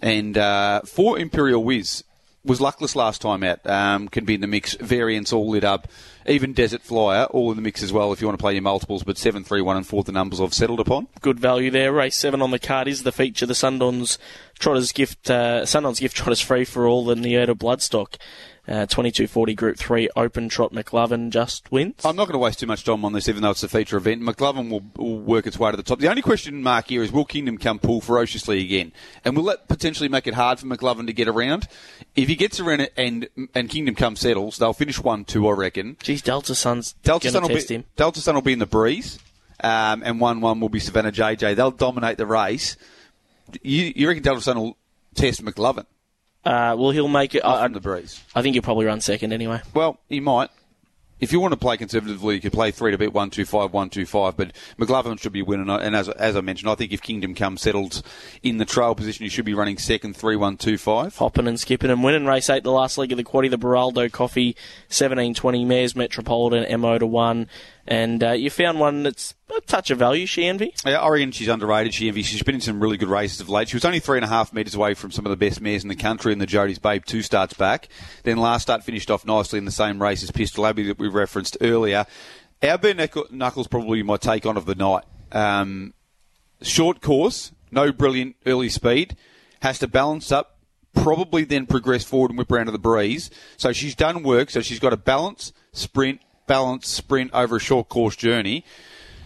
and 0.00 0.38
uh, 0.38 0.82
four 0.82 1.18
Imperial 1.18 1.64
Whiz 1.64 2.04
was 2.44 2.60
luckless 2.60 2.96
last 2.96 3.20
time 3.20 3.42
out. 3.42 3.64
Um, 3.66 4.08
can 4.08 4.24
be 4.24 4.34
in 4.34 4.40
the 4.40 4.46
mix. 4.46 4.74
Variants 4.74 5.32
all 5.32 5.50
lit 5.50 5.64
up. 5.64 5.88
Even 6.26 6.52
Desert 6.52 6.82
Flyer 6.82 7.24
all 7.24 7.50
in 7.50 7.56
the 7.56 7.62
mix 7.62 7.82
as 7.82 7.92
well 7.92 8.12
if 8.12 8.20
you 8.20 8.26
want 8.26 8.38
to 8.38 8.42
play 8.42 8.52
your 8.52 8.62
multiples. 8.62 9.02
But 9.02 9.18
seven, 9.18 9.44
three, 9.44 9.60
one, 9.60 9.76
and 9.76 9.86
four 9.86 10.02
the 10.02 10.12
numbers 10.12 10.40
I've 10.40 10.54
settled 10.54 10.80
upon. 10.80 11.08
Good 11.20 11.40
value 11.40 11.70
there. 11.70 11.92
Race 11.92 12.16
seven 12.16 12.42
on 12.42 12.50
the 12.50 12.58
card 12.58 12.88
is 12.88 13.02
the 13.02 13.12
feature. 13.12 13.46
The 13.46 13.54
Sundowns 13.54 14.18
Trotters 14.58 14.92
gift, 14.92 15.30
uh, 15.30 15.62
Sundowns 15.62 16.00
gift 16.00 16.16
Trotters 16.16 16.40
free 16.40 16.64
for 16.64 16.86
all 16.86 17.04
the 17.04 17.14
Neota 17.14 17.54
Bloodstock. 17.54 18.16
Uh, 18.68 18.86
2240 18.86 19.54
Group 19.54 19.76
3 19.76 20.08
Open 20.14 20.48
Trot 20.48 20.72
McLovin 20.72 21.30
just 21.30 21.72
wins. 21.72 22.04
I'm 22.04 22.14
not 22.14 22.26
going 22.26 22.34
to 22.34 22.38
waste 22.38 22.60
too 22.60 22.68
much 22.68 22.84
time 22.84 23.04
on 23.04 23.12
this, 23.12 23.28
even 23.28 23.42
though 23.42 23.50
it's 23.50 23.64
a 23.64 23.68
feature 23.68 23.96
event. 23.96 24.22
McLovin 24.22 24.70
will, 24.70 24.84
will 24.94 25.18
work 25.18 25.48
its 25.48 25.58
way 25.58 25.72
to 25.72 25.76
the 25.76 25.82
top. 25.82 25.98
The 25.98 26.08
only 26.08 26.22
question 26.22 26.62
mark 26.62 26.86
here 26.86 27.02
is 27.02 27.10
will 27.10 27.24
Kingdom 27.24 27.58
come 27.58 27.80
pull 27.80 28.00
ferociously 28.00 28.60
again? 28.60 28.92
And 29.24 29.36
will 29.36 29.42
that 29.44 29.66
potentially 29.66 30.08
make 30.08 30.28
it 30.28 30.34
hard 30.34 30.60
for 30.60 30.66
McLovin 30.66 31.08
to 31.08 31.12
get 31.12 31.26
around? 31.26 31.66
If 32.14 32.28
he 32.28 32.36
gets 32.36 32.60
around 32.60 32.82
it 32.82 32.92
and 32.96 33.28
and 33.52 33.68
Kingdom 33.68 33.96
come 33.96 34.14
settles, 34.14 34.58
they'll 34.58 34.72
finish 34.72 35.00
1 35.00 35.24
2, 35.24 35.48
I 35.48 35.52
reckon. 35.54 35.96
Geez, 36.00 36.22
Delta 36.22 36.54
Sun's 36.54 36.92
Delta 37.02 37.32
Sun, 37.32 37.42
will 37.42 37.48
test 37.48 37.66
be, 37.66 37.74
him. 37.74 37.84
Delta 37.96 38.20
Sun 38.20 38.36
will 38.36 38.42
be 38.42 38.52
in 38.52 38.60
the 38.60 38.66
breeze, 38.66 39.18
um, 39.58 40.04
and 40.04 40.20
1 40.20 40.40
1 40.40 40.60
will 40.60 40.68
be 40.68 40.78
Savannah 40.78 41.10
JJ. 41.10 41.56
They'll 41.56 41.72
dominate 41.72 42.16
the 42.16 42.26
race. 42.26 42.76
You, 43.60 43.92
you 43.96 44.06
reckon 44.06 44.22
Dalton 44.22 44.60
will 44.60 44.76
test 45.16 45.44
McLovin 45.44 45.86
Uh, 46.44 46.74
well, 46.76 46.90
he'll 46.90 47.08
make 47.08 47.34
it. 47.34 47.44
I, 47.44 47.68
the 47.68 47.80
breeze? 47.80 48.22
I 48.34 48.42
think 48.42 48.54
he'll 48.54 48.62
probably 48.62 48.86
run 48.86 49.00
second 49.00 49.32
anyway. 49.32 49.60
Well, 49.74 49.98
he 50.08 50.20
might. 50.20 50.50
If 51.22 51.30
you 51.30 51.38
want 51.38 51.52
to 51.52 51.56
play 51.56 51.76
conservatively, 51.76 52.34
you 52.34 52.40
could 52.40 52.52
play 52.52 52.72
three 52.72 52.90
to 52.90 52.98
beat 52.98 53.12
one 53.12 53.30
two 53.30 53.44
five 53.44 53.72
one 53.72 53.90
two 53.90 54.04
five. 54.06 54.36
But 54.36 54.50
McLovin 54.76 55.20
should 55.20 55.32
be 55.32 55.40
winning. 55.40 55.70
And 55.70 55.94
as 55.94 56.08
as 56.08 56.36
I 56.36 56.40
mentioned, 56.40 56.68
I 56.68 56.74
think 56.74 56.90
if 56.90 57.00
Kingdom 57.00 57.36
Come 57.36 57.56
settled 57.56 58.02
in 58.42 58.56
the 58.58 58.64
trail 58.64 58.96
position, 58.96 59.22
he 59.22 59.28
should 59.28 59.44
be 59.44 59.54
running 59.54 59.78
second 59.78 60.16
three 60.16 60.34
one 60.34 60.56
two 60.56 60.76
five. 60.76 61.16
Hopping 61.18 61.46
and 61.46 61.60
skipping 61.60 61.90
and 61.90 62.02
winning 62.02 62.26
race 62.26 62.50
eight, 62.50 62.64
the 62.64 62.72
last 62.72 62.98
leg 62.98 63.12
of 63.12 63.18
the 63.18 63.24
quaddy, 63.24 63.48
the 63.48 63.56
Baraldo 63.56 64.08
Coffee, 64.08 64.56
seventeen 64.88 65.32
twenty 65.32 65.64
Mares 65.64 65.94
Metropolitan 65.94 66.80
MO 66.80 66.98
to 66.98 67.06
one, 67.06 67.46
and 67.86 68.22
uh, 68.22 68.30
you 68.32 68.50
found 68.50 68.78
one 68.78 69.02
that's 69.02 69.34
a 69.56 69.60
touch 69.62 69.90
of 69.90 69.98
value. 69.98 70.26
She 70.26 70.46
envy. 70.46 70.74
Yeah, 70.86 71.00
I 71.00 71.08
reckon 71.08 71.32
she's 71.32 71.48
underrated. 71.48 71.94
She 71.94 72.08
envy. 72.08 72.22
She's 72.22 72.42
been 72.42 72.54
in 72.54 72.60
some 72.60 72.80
really 72.80 72.96
good 72.96 73.08
races 73.08 73.40
of 73.40 73.48
late. 73.48 73.68
She 73.68 73.76
was 73.76 73.84
only 73.84 74.00
three 74.00 74.18
and 74.18 74.24
a 74.24 74.28
half 74.28 74.52
metres 74.52 74.74
away 74.74 74.94
from 74.94 75.10
some 75.10 75.26
of 75.26 75.30
the 75.30 75.36
best 75.36 75.60
mares 75.60 75.82
in 75.82 75.88
the 75.88 75.96
country 75.96 76.32
in 76.32 76.38
the 76.38 76.46
Jody's 76.46 76.78
Babe 76.78 77.04
two 77.04 77.22
starts 77.22 77.54
back. 77.54 77.88
Then 78.22 78.36
last 78.38 78.62
start 78.62 78.84
finished 78.84 79.10
off 79.10 79.26
nicely 79.26 79.58
in 79.58 79.64
the 79.64 79.70
same 79.70 80.00
race 80.00 80.22
as 80.22 80.30
Pistol 80.30 80.66
Abbey 80.66 80.84
that 80.84 80.98
we 80.98 81.08
referenced 81.08 81.56
earlier. 81.60 82.06
Our 82.62 82.78
bare 82.78 82.94
knuckles 83.30 83.66
probably 83.66 84.02
my 84.02 84.16
take 84.16 84.46
on 84.46 84.56
of 84.56 84.66
the 84.66 84.76
night. 84.76 85.04
Um, 85.32 85.94
short 86.60 87.00
course, 87.00 87.52
no 87.72 87.90
brilliant 87.90 88.36
early 88.46 88.68
speed, 88.68 89.16
has 89.60 89.80
to 89.80 89.88
balance 89.88 90.30
up, 90.30 90.58
probably 90.94 91.42
then 91.44 91.66
progress 91.66 92.04
forward 92.04 92.30
and 92.30 92.38
whip 92.38 92.52
around 92.52 92.66
to 92.66 92.72
the 92.72 92.78
breeze. 92.78 93.30
So 93.56 93.72
she's 93.72 93.96
done 93.96 94.22
work. 94.22 94.50
So 94.50 94.60
she's 94.60 94.78
got 94.78 94.92
a 94.92 94.96
balance, 94.96 95.52
sprint, 95.72 96.20
balance, 96.46 96.88
sprint 96.88 97.30
over 97.32 97.56
a 97.56 97.60
short 97.60 97.88
course 97.88 98.16
journey. 98.16 98.64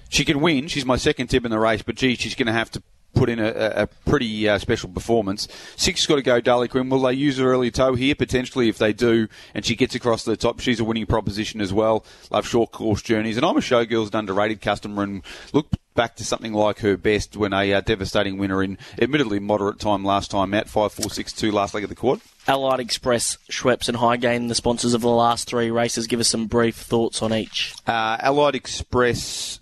She 0.09 0.25
can 0.25 0.41
win. 0.41 0.69
She's 0.69 0.85
my 0.85 0.97
second 0.97 1.29
tip 1.29 1.45
in 1.45 1.51
the 1.51 1.59
race, 1.59 1.83
but 1.83 1.97
gee, 1.97 2.15
she's 2.15 2.35
going 2.35 2.47
to 2.47 2.53
have 2.53 2.71
to 2.73 2.83
put 3.17 3.29
in 3.29 3.41
a, 3.41 3.49
a 3.49 3.87
pretty 3.87 4.49
uh, 4.49 4.59
special 4.59 4.89
performance. 4.89 5.49
Six 5.75 6.07
got 6.07 6.17
to 6.17 6.23
go, 6.23 6.41
Darley 6.41 6.69
Quinn. 6.69 6.89
Will 6.89 7.01
they 7.01 7.15
use 7.15 7.39
her 7.39 7.51
early 7.51 7.71
toe 7.71 7.95
here? 7.95 8.15
Potentially, 8.15 8.69
if 8.69 8.79
they 8.79 8.93
do, 8.93 9.27
and 9.55 9.65
she 9.65 9.75
gets 9.75 9.95
across 9.95 10.25
the 10.25 10.37
top, 10.37 10.61
she's 10.61 10.79
a 10.79 10.85
winning 10.85 11.07
proposition 11.07 11.61
as 11.61 11.73
well. 11.73 12.05
Love 12.31 12.47
short 12.47 12.71
course 12.71 13.03
journeys. 13.03 13.37
And 13.37 13.45
I'm 13.45 13.57
a 13.57 13.61
Showgirls 13.61 14.07
and 14.07 14.15
underrated 14.17 14.61
customer 14.61 15.03
and 15.03 15.23
look 15.53 15.71
back 15.97 16.15
to 16.17 16.25
something 16.25 16.53
like 16.53 16.81
her 16.81 16.97
best 16.97 17.37
when 17.37 17.53
a 17.53 17.73
uh, 17.73 17.81
devastating 17.81 18.39
winner 18.39 18.63
in 18.63 18.79
admittedly 19.01 19.41
moderate 19.41 19.81
time 19.81 20.05
last 20.05 20.31
time 20.31 20.55
out, 20.55 20.69
5 20.69 20.93
4 20.93 21.11
6 21.11 21.33
2 21.33 21.51
last 21.51 21.75
leg 21.75 21.83
of 21.83 21.89
the 21.89 21.97
quad. 21.97 22.21
Allied 22.47 22.79
Express, 22.79 23.39
Schweppes, 23.51 23.89
and 23.89 23.99
Highgain, 23.99 24.49
the 24.49 24.55
sponsors 24.55 24.95
of 24.95 25.01
the 25.01 25.09
last 25.09 25.49
three 25.49 25.71
races. 25.71 26.07
Give 26.07 26.21
us 26.21 26.29
some 26.29 26.47
brief 26.47 26.77
thoughts 26.77 27.23
on 27.23 27.35
each. 27.35 27.75
Uh, 27.87 28.19
Allied 28.21 28.55
Express. 28.55 29.59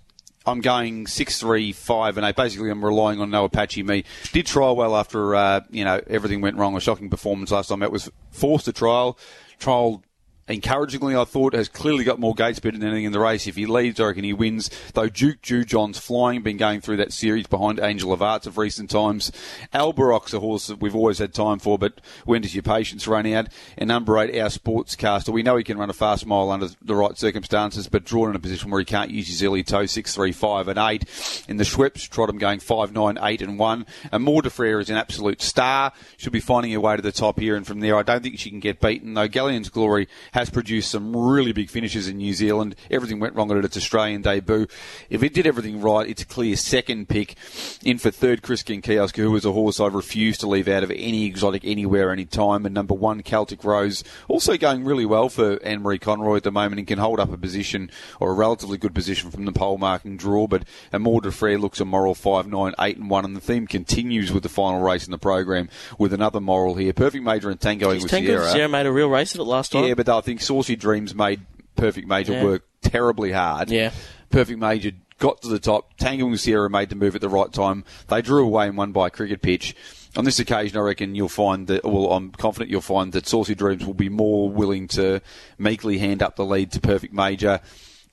I'm 0.46 0.60
going 0.60 1.06
six, 1.06 1.40
three, 1.40 1.72
five, 1.72 2.18
and 2.18 2.26
eight. 2.26 2.36
Basically, 2.36 2.68
I'm 2.68 2.84
relying 2.84 3.20
on 3.20 3.30
no 3.30 3.44
Apache 3.44 3.82
me. 3.82 4.04
Did 4.32 4.46
trial 4.46 4.76
well 4.76 4.94
after 4.94 5.34
uh, 5.34 5.60
you 5.70 5.84
know 5.84 6.02
everything 6.06 6.42
went 6.42 6.56
wrong. 6.56 6.76
A 6.76 6.80
shocking 6.80 7.08
performance 7.08 7.50
last 7.50 7.68
time. 7.68 7.82
It 7.82 7.90
was 7.90 8.10
forced 8.30 8.66
to 8.66 8.72
trial. 8.74 9.18
Trial 9.58 10.02
encouragingly, 10.48 11.16
I 11.16 11.24
thought, 11.24 11.54
has 11.54 11.68
clearly 11.68 12.04
got 12.04 12.20
more 12.20 12.34
gate 12.34 12.56
speed 12.56 12.74
than 12.74 12.82
anything 12.82 13.04
in 13.04 13.12
the 13.12 13.20
race. 13.20 13.46
If 13.46 13.56
he 13.56 13.66
leads, 13.66 13.98
I 13.98 14.06
reckon 14.06 14.24
he 14.24 14.32
wins. 14.32 14.70
Though 14.92 15.08
Duke 15.08 15.42
Jujon's 15.42 15.98
flying, 15.98 16.42
been 16.42 16.56
going 16.56 16.80
through 16.80 16.98
that 16.98 17.12
series 17.12 17.46
behind 17.46 17.80
Angel 17.80 18.12
of 18.12 18.22
Arts 18.22 18.46
of 18.46 18.58
recent 18.58 18.90
times. 18.90 19.32
Albarock's 19.72 20.34
a 20.34 20.40
horse 20.40 20.66
that 20.66 20.80
we've 20.80 20.94
always 20.94 21.18
had 21.18 21.34
time 21.34 21.58
for, 21.58 21.78
but 21.78 22.00
when 22.24 22.42
does 22.42 22.54
your 22.54 22.62
patience 22.62 23.06
run 23.06 23.26
out? 23.26 23.48
And 23.78 23.88
number 23.88 24.18
eight, 24.18 24.38
our 24.38 24.48
sportscaster. 24.48 25.30
We 25.30 25.42
know 25.42 25.56
he 25.56 25.64
can 25.64 25.78
run 25.78 25.90
a 25.90 25.94
fast 25.94 26.26
mile 26.26 26.50
under 26.50 26.68
the 26.82 26.94
right 26.94 27.16
circumstances, 27.16 27.88
but 27.88 28.04
drawn 28.04 28.30
in 28.30 28.36
a 28.36 28.40
position 28.40 28.70
where 28.70 28.80
he 28.80 28.84
can't 28.84 29.10
use 29.10 29.28
his 29.28 29.42
early 29.42 29.62
toe, 29.62 29.86
six, 29.86 30.14
three, 30.14 30.32
five, 30.32 30.68
and 30.68 30.78
eight. 30.78 31.44
In 31.48 31.56
the 31.56 31.64
Schweppes, 31.64 32.08
trot 32.08 32.28
him 32.28 32.38
going 32.38 32.60
five, 32.60 32.92
nine, 32.92 33.18
eight, 33.22 33.42
and 33.42 33.58
one. 33.58 33.86
And 34.12 34.22
More 34.22 34.42
Frere 34.42 34.80
is 34.80 34.90
an 34.90 34.96
absolute 34.96 35.40
star. 35.40 35.92
Should 36.16 36.32
be 36.32 36.40
finding 36.40 36.72
her 36.72 36.80
way 36.80 36.96
to 36.96 37.02
the 37.02 37.12
top 37.12 37.40
here, 37.40 37.56
and 37.56 37.66
from 37.66 37.80
there, 37.80 37.96
I 37.96 38.02
don't 38.02 38.22
think 38.22 38.38
she 38.38 38.50
can 38.50 38.60
get 38.60 38.80
beaten. 38.80 39.14
Though 39.14 39.28
Galleon's 39.28 39.70
Glory 39.70 40.08
has 40.34 40.50
produced 40.50 40.90
some 40.90 41.16
really 41.16 41.52
big 41.52 41.70
finishes 41.70 42.08
in 42.08 42.16
New 42.16 42.34
Zealand. 42.34 42.74
Everything 42.90 43.20
went 43.20 43.36
wrong 43.36 43.52
at 43.52 43.64
its 43.64 43.76
Australian 43.76 44.20
debut. 44.20 44.66
If 45.08 45.22
it 45.22 45.32
did 45.32 45.46
everything 45.46 45.80
right, 45.80 46.08
it's 46.08 46.22
a 46.22 46.26
clear 46.26 46.56
second 46.56 47.08
pick. 47.08 47.36
In 47.84 47.98
for 47.98 48.10
third, 48.10 48.42
Chris 48.42 48.64
King 48.64 48.82
Kiosk, 48.82 49.14
who 49.16 49.30
was 49.30 49.44
a 49.44 49.52
horse 49.52 49.78
I've 49.78 49.94
refused 49.94 50.40
to 50.40 50.48
leave 50.48 50.66
out 50.66 50.82
of 50.82 50.90
any 50.90 51.26
exotic 51.26 51.64
anywhere, 51.64 52.10
any 52.10 52.24
time. 52.24 52.66
And 52.66 52.74
number 52.74 52.94
one, 52.94 53.22
Celtic 53.22 53.62
Rose, 53.62 54.02
also 54.26 54.56
going 54.56 54.84
really 54.84 55.06
well 55.06 55.28
for 55.28 55.62
Anne 55.62 55.82
Marie 55.82 56.00
Conroy 56.00 56.38
at 56.38 56.42
the 56.42 56.50
moment 56.50 56.80
and 56.80 56.88
can 56.88 56.98
hold 56.98 57.20
up 57.20 57.32
a 57.32 57.36
position 57.36 57.88
or 58.18 58.32
a 58.32 58.34
relatively 58.34 58.76
good 58.76 58.92
position 58.92 59.30
from 59.30 59.44
the 59.44 59.52
pole 59.52 59.78
marking 59.78 60.16
draw. 60.16 60.48
But 60.48 60.64
Amour 60.92 61.20
de 61.20 61.30
Frere 61.30 61.58
looks 61.58 61.78
a 61.78 61.84
moral 61.84 62.16
5 62.16 62.48
9 62.48 62.74
8 62.80 62.96
and 62.96 63.08
1. 63.08 63.24
And 63.24 63.36
the 63.36 63.40
theme 63.40 63.68
continues 63.68 64.32
with 64.32 64.42
the 64.42 64.48
final 64.48 64.80
race 64.80 65.06
in 65.06 65.12
the 65.12 65.18
program 65.18 65.68
with 65.96 66.12
another 66.12 66.40
moral 66.40 66.74
here. 66.74 66.92
Perfect 66.92 67.22
Major 67.22 67.50
and 67.50 67.60
Tangoing 67.60 68.02
with 68.02 68.10
Tango 68.10 68.26
Sierra. 68.26 68.50
Sierra 68.50 68.68
made 68.68 68.86
a 68.86 68.92
real 68.92 69.08
race 69.08 69.32
of 69.34 69.40
it 69.40 69.44
last 69.44 69.70
time. 69.70 69.84
Yeah, 69.84 69.94
but 69.94 70.08
I 70.08 70.23
think 70.24 70.40
Saucy 70.40 70.76
Dreams 70.76 71.14
made 71.14 71.40
Perfect 71.76 72.06
Major 72.08 72.32
Yeah. 72.34 72.44
work 72.44 72.62
terribly 72.82 73.32
hard. 73.32 73.70
Yeah. 73.70 73.90
Perfect 74.30 74.58
Major 74.58 74.92
got 75.18 75.42
to 75.42 75.48
the 75.48 75.58
top. 75.58 75.96
Tango 75.96 76.26
and 76.26 76.38
Sierra 76.40 76.68
made 76.68 76.88
the 76.88 76.96
move 76.96 77.14
at 77.14 77.20
the 77.20 77.28
right 77.28 77.52
time. 77.52 77.84
They 78.08 78.20
drew 78.22 78.44
away 78.44 78.66
and 78.68 78.76
won 78.76 78.92
by 78.92 79.06
a 79.06 79.10
cricket 79.10 79.42
pitch. 79.42 79.74
On 80.16 80.24
this 80.24 80.38
occasion, 80.38 80.76
I 80.78 80.80
reckon 80.80 81.14
you'll 81.14 81.28
find 81.28 81.66
that, 81.68 81.84
well, 81.84 82.12
I'm 82.12 82.30
confident 82.30 82.70
you'll 82.70 82.80
find 82.80 83.12
that 83.12 83.26
Saucy 83.26 83.54
Dreams 83.54 83.84
will 83.84 83.94
be 83.94 84.08
more 84.08 84.48
willing 84.48 84.86
to 84.88 85.20
meekly 85.58 85.98
hand 85.98 86.22
up 86.22 86.36
the 86.36 86.44
lead 86.44 86.72
to 86.72 86.80
Perfect 86.80 87.12
Major. 87.12 87.60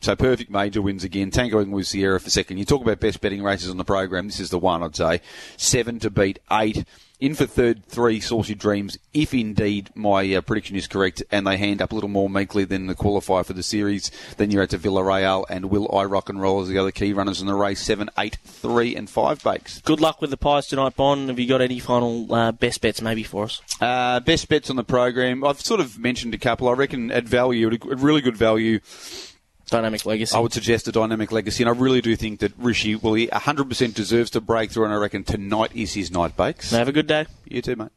So 0.02 0.16
Perfect 0.16 0.50
Major 0.50 0.82
wins 0.82 1.04
again. 1.04 1.30
Tangoing 1.30 1.70
with 1.70 1.86
Sierra 1.86 2.20
for 2.20 2.32
second. 2.32 2.58
You 2.58 2.66
talk 2.66 2.82
about 2.82 3.00
best 3.00 3.22
betting 3.22 3.44
races 3.44 3.70
on 3.70 3.78
the 3.78 3.86
program. 3.86 4.28
This 4.28 4.40
is 4.40 4.50
the 4.50 4.58
one, 4.58 4.82
I'd 4.82 4.96
say. 4.96 5.22
Seven 5.58 6.00
to 6.00 6.10
beat 6.10 6.40
eight. 6.52 6.86
In 7.20 7.36
for 7.36 7.46
third, 7.46 7.86
three, 7.86 8.20
Saucy 8.20 8.56
Dreams, 8.56 8.98
if 9.14 9.32
indeed 9.32 9.92
my 9.94 10.34
uh, 10.34 10.42
prediction 10.42 10.76
is 10.76 10.88
correct, 10.88 11.22
and 11.30 11.46
they 11.46 11.56
hand 11.56 11.80
up 11.80 11.92
a 11.92 11.94
little 11.94 12.10
more 12.10 12.32
meekly 12.32 12.64
than 12.64 12.88
the 12.88 12.96
qualifier 12.96 13.46
for 13.46 13.54
the 13.54 13.62
series. 13.62 14.10
Then 14.38 14.50
you're 14.50 14.64
at 14.64 14.72
to 14.72 14.80
Villarreal 14.80 15.46
and 15.48 15.66
Will 15.66 15.88
I 15.96 16.06
Rock 16.06 16.30
and 16.30 16.42
Roll 16.42 16.62
as 16.62 16.68
the 16.68 16.80
other 16.80 16.90
key 16.90 17.14
runners 17.14 17.40
in 17.40 17.46
the 17.46 17.54
race. 17.54 17.80
Seven, 17.80 18.10
eight, 18.18 18.38
three, 18.44 18.96
and 18.96 19.08
five 19.08 19.44
bakes. 19.44 19.82
Good 19.82 20.02
luck 20.02 20.20
with 20.20 20.32
the 20.32 20.38
pies 20.38 20.66
tonight, 20.66 20.96
Bon. 20.96 21.28
Have 21.28 21.38
you 21.38 21.48
got 21.48 21.62
any 21.62 21.78
final 21.78 22.34
uh, 22.34 22.54
best 22.54 22.82
bets 22.82 23.04
maybe 23.04 23.22
for 23.22 23.44
us? 23.44 23.62
Uh, 23.80 24.20
best 24.22 24.50
bets 24.50 24.72
on 24.72 24.76
the 24.76 24.84
program. 24.84 25.44
I've 25.44 25.62
sort 25.62 25.80
of 25.80 26.00
mentioned 26.00 26.34
a 26.34 26.40
couple. 26.40 26.70
I 26.70 26.74
reckon 26.74 27.12
at 27.12 27.26
value, 27.26 27.68
at 27.68 27.86
a 27.86 27.96
really 27.98 28.22
good 28.22 28.36
value, 28.36 28.80
Dynamic 29.72 30.06
Legacy. 30.06 30.36
I 30.36 30.40
would 30.40 30.54
suggest 30.54 30.88
a 30.88 30.92
dynamic 30.92 31.32
legacy, 31.32 31.64
and 31.64 31.70
I 31.70 31.74
really 31.74 32.02
do 32.02 32.16
think 32.16 32.42
that 32.42 32.52
Rishi, 32.58 32.96
well, 32.96 33.16
he 33.16 33.28
100% 33.28 33.94
deserves 33.96 34.30
to 34.32 34.42
break 34.42 34.70
through, 34.70 34.86
and 34.86 34.94
I 34.94 34.98
reckon 34.98 35.24
tonight 35.24 35.72
is 35.74 35.94
his 35.94 36.12
night 36.12 36.38
bakes. 36.38 36.72
Have 36.72 36.88
a 36.88 36.92
good 36.92 37.08
day. 37.08 37.26
You 37.46 37.62
too, 37.64 37.76
mate. 37.76 37.90